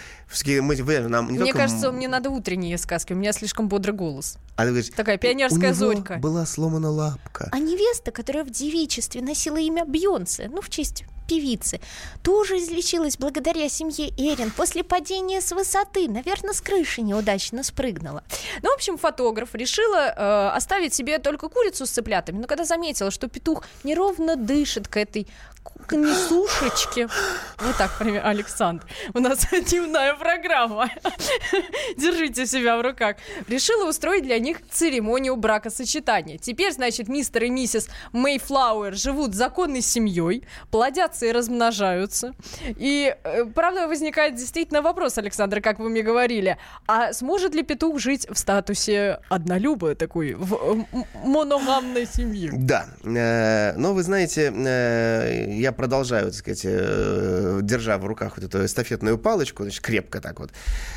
Мы, 0.45 0.75
вы, 0.75 0.99
нам 1.07 1.27
не 1.27 1.39
Мне 1.39 1.39
только 1.39 1.57
кажется, 1.59 1.89
мне 1.93 2.09
надо 2.09 2.31
утренние 2.31 2.77
сказки, 2.77 3.13
у 3.13 3.15
меня 3.15 3.31
слишком 3.31 3.69
бодрый 3.69 3.95
голос. 3.95 4.37
А 4.55 4.63
ты 4.63 4.69
говоришь, 4.69 4.89
Такая 4.89 5.15
«У 5.15 5.19
пионерская 5.19 5.69
него 5.69 5.73
зорька. 5.73 6.15
была 6.15 6.45
сломана 6.45 6.89
лапка. 6.89 7.32
А 7.51 7.59
невеста, 7.59 8.11
которая 8.11 8.43
в 8.43 8.49
девичестве 8.49 9.21
носила 9.21 9.57
имя 9.57 9.85
Бьонсе, 9.85 10.49
ну, 10.51 10.61
в 10.61 10.69
честь 10.69 11.03
певицы, 11.27 11.79
тоже 12.21 12.57
излечилась 12.57 13.17
благодаря 13.17 13.69
семье 13.69 14.09
Эрин 14.17 14.51
после 14.51 14.83
падения 14.83 15.41
с 15.41 15.51
высоты. 15.51 16.07
Наверное, 16.09 16.53
с 16.53 16.61
крыши 16.61 17.01
неудачно 17.01 17.63
спрыгнула. 17.63 18.23
Ну, 18.61 18.71
в 18.71 18.75
общем, 18.75 18.97
фотограф 18.97 19.55
решила 19.55 20.13
э, 20.15 20.55
оставить 20.55 20.93
себе 20.93 21.19
только 21.19 21.49
курицу 21.49 21.85
с 21.85 21.91
цыплятами, 21.91 22.39
но 22.39 22.47
когда 22.47 22.65
заметила, 22.65 23.11
что 23.11 23.27
петух 23.27 23.63
неровно 23.83 24.35
дышит 24.35 24.87
к 24.87 24.97
этой 24.97 25.27
несушечке. 25.91 27.07
Вот 27.59 27.77
так, 27.77 27.91
например, 27.99 28.25
Александр. 28.25 28.85
У 29.13 29.19
нас 29.19 29.47
дневная 29.69 30.15
программа. 30.15 30.89
Держите 31.97 32.45
себя 32.45 32.77
в 32.77 32.81
руках. 32.81 33.17
Решила 33.47 33.89
устроить 33.89 34.23
для 34.23 34.39
них 34.39 34.57
церемонию 34.69 35.35
бракосочетания. 35.35 36.37
Теперь, 36.37 36.71
значит, 36.73 37.07
мистер 37.07 37.43
и 37.43 37.49
миссис 37.49 37.89
Мейфлауэр 38.11 38.95
живут 38.95 39.33
законной 39.35 39.81
семьей, 39.81 40.43
плодятся 40.71 41.25
и 41.25 41.31
размножаются. 41.31 42.33
И, 42.65 43.15
э, 43.23 43.45
правда, 43.45 43.87
возникает 43.87 44.35
действительно 44.35 44.81
вопрос, 44.81 45.17
Александр, 45.17 45.61
как 45.61 45.79
вы 45.79 45.89
мне 45.89 46.01
говорили, 46.01 46.57
а 46.87 47.13
сможет 47.13 47.55
ли 47.55 47.63
петух 47.63 47.99
жить 47.99 48.27
в 48.29 48.37
статусе 48.37 49.19
однолюба 49.29 49.95
такой, 49.95 50.33
в 50.33 50.85
моногамной 51.23 52.05
семьи? 52.05 52.49
Да, 52.53 52.87
э, 53.03 53.73
но 53.77 53.93
вы 53.93 54.03
знаете, 54.03 54.51
э, 54.53 55.52
я 55.59 55.71
продолжаю, 55.71 56.25
так 56.25 56.35
сказать, 56.35 56.61
э, 56.65 57.59
держа 57.61 57.97
в 57.97 58.05
руках 58.05 58.37
вот 58.37 58.45
эту 58.45 58.65
эстафетную 58.65 59.17
палочку, 59.17 59.63
значит, 59.63 59.81
крепко 59.81 60.21
так 60.21 60.39
вот. 60.39 60.51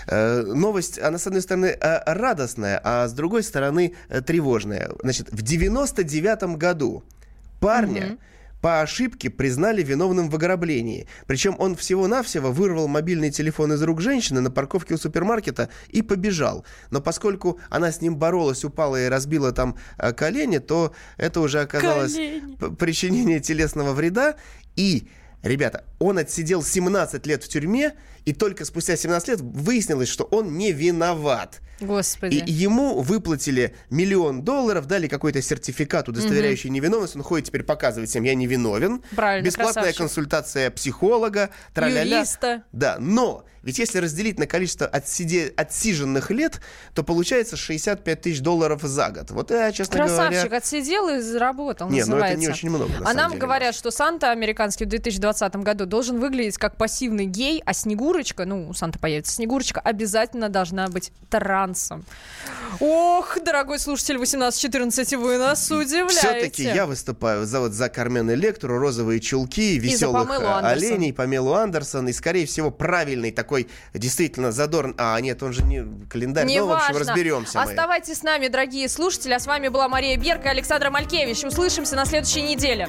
Э, 0.06 0.42
Новость, 0.42 0.98
она, 0.98 1.18
с 1.18 1.26
одной 1.26 1.42
стороны, 1.42 1.66
э, 1.66 2.12
радостная, 2.12 2.80
а 2.82 3.08
с 3.08 3.12
другой 3.12 3.42
стороны, 3.42 3.94
тревожная. 4.26 4.90
Значит, 5.02 5.30
в 5.30 5.42
99 5.42 6.56
году 6.56 7.04
парня 7.60 8.18
по 8.66 8.80
ошибке 8.80 9.30
признали 9.30 9.80
виновным 9.80 10.28
в 10.28 10.34
ограблении. 10.34 11.06
Причем 11.28 11.54
он 11.60 11.76
всего-навсего 11.76 12.50
вырвал 12.50 12.88
мобильный 12.88 13.30
телефон 13.30 13.72
из 13.72 13.80
рук 13.80 14.00
женщины 14.00 14.40
на 14.40 14.50
парковке 14.50 14.94
у 14.94 14.96
супермаркета 14.96 15.68
и 15.90 16.02
побежал. 16.02 16.64
Но 16.90 17.00
поскольку 17.00 17.60
она 17.70 17.92
с 17.92 18.00
ним 18.00 18.16
боролась, 18.16 18.64
упала 18.64 19.00
и 19.00 19.08
разбила 19.08 19.52
там 19.52 19.76
э, 19.98 20.12
колени, 20.12 20.58
то 20.58 20.92
это 21.16 21.42
уже 21.42 21.60
оказалось 21.60 22.14
Колени. 22.14 22.74
причинение 22.74 23.38
телесного 23.38 23.92
вреда. 23.92 24.34
И, 24.74 25.06
ребята, 25.48 25.84
он 25.98 26.18
отсидел 26.18 26.62
17 26.62 27.26
лет 27.26 27.44
в 27.44 27.48
тюрьме, 27.48 27.94
и 28.24 28.32
только 28.32 28.64
спустя 28.64 28.96
17 28.96 29.28
лет 29.28 29.40
выяснилось, 29.40 30.08
что 30.08 30.24
он 30.24 30.56
не 30.56 30.72
виноват. 30.72 31.60
Господи. 31.80 32.36
И 32.36 32.52
ему 32.52 33.00
выплатили 33.00 33.74
миллион 33.90 34.42
долларов, 34.42 34.86
дали 34.86 35.08
какой-то 35.08 35.42
сертификат, 35.42 36.08
удостоверяющий 36.08 36.70
невиновность. 36.70 37.16
Он 37.16 37.22
ходит 37.22 37.48
теперь 37.48 37.64
показывает 37.64 38.08
всем, 38.08 38.22
я 38.22 38.34
не 38.34 38.46
виновен. 38.46 39.02
Правильно, 39.14 39.44
Бесплатная 39.44 39.84
красавчик. 39.84 39.98
консультация 39.98 40.70
психолога, 40.70 41.50
траля 41.74 42.02
Юриста. 42.02 42.64
Да, 42.72 42.96
но 42.98 43.44
ведь 43.66 43.80
если 43.80 43.98
разделить 43.98 44.38
на 44.38 44.46
количество 44.46 44.86
отсиде- 44.86 45.52
отсиженных 45.56 46.30
лет, 46.30 46.60
то 46.94 47.02
получается 47.02 47.56
65 47.56 48.20
тысяч 48.20 48.40
долларов 48.40 48.80
за 48.82 49.10
год. 49.10 49.32
Вот 49.32 49.50
я, 49.50 49.72
честно 49.72 49.96
Красавчик, 49.96 50.42
говоря... 50.42 50.56
отсидел 50.58 51.08
и 51.08 51.18
заработал, 51.18 51.90
Не, 51.90 52.04
ну 52.04 52.16
это 52.16 52.36
называется. 52.36 52.38
не 52.38 52.48
очень 52.48 52.70
много, 52.70 52.92
а 53.04 53.12
нам 53.12 53.32
деле, 53.32 53.40
говорят, 53.40 53.74
что 53.74 53.90
Санта 53.90 54.30
американский 54.30 54.84
в 54.84 54.88
2020 54.88 55.56
году 55.56 55.84
должен 55.84 56.20
выглядеть 56.20 56.58
как 56.58 56.76
пассивный 56.76 57.26
гей, 57.26 57.60
а 57.66 57.74
Снегурочка, 57.74 58.44
ну, 58.44 58.68
у 58.68 58.72
Санта 58.72 59.00
появится 59.00 59.32
Снегурочка, 59.32 59.80
обязательно 59.80 60.48
должна 60.48 60.86
быть 60.86 61.10
трансом. 61.28 62.04
Ох, 62.78 63.36
дорогой 63.44 63.80
слушатель 63.80 64.14
1814, 64.14 65.14
вы 65.14 65.38
нас 65.38 65.68
удивляете. 65.72 66.12
Все-таки 66.12 66.62
я 66.62 66.86
выступаю 66.86 67.46
за, 67.46 67.58
вот, 67.58 67.72
за 67.72 67.88
Кармен 67.88 68.30
Электру, 68.30 68.78
розовые 68.78 69.18
чулки, 69.18 69.76
веселых 69.76 70.30
оленей, 70.62 71.12
Памелу 71.12 71.54
Андерсон 71.54 72.06
и, 72.08 72.12
скорее 72.12 72.46
всего, 72.46 72.70
правильный 72.70 73.32
такой, 73.32 73.55
действительно, 73.94 74.52
задорн... 74.52 74.94
А, 74.98 75.20
нет, 75.20 75.42
он 75.42 75.52
же 75.52 75.62
не 75.62 75.84
календарь. 76.08 76.46
Не 76.46 76.60
ну, 76.60 76.66
в 76.66 76.72
общем, 76.72 76.94
важно. 76.94 77.12
разберемся 77.12 77.58
мы. 77.58 77.70
Оставайтесь 77.70 78.18
с 78.18 78.22
нами, 78.22 78.48
дорогие 78.48 78.88
слушатели. 78.88 79.32
А 79.32 79.40
с 79.40 79.46
вами 79.46 79.68
была 79.68 79.88
Мария 79.88 80.16
Берг 80.16 80.44
и 80.44 80.48
Александра 80.48 80.90
Малькевич. 80.90 81.44
Услышимся 81.44 81.96
на 81.96 82.04
следующей 82.04 82.42
неделе. 82.42 82.88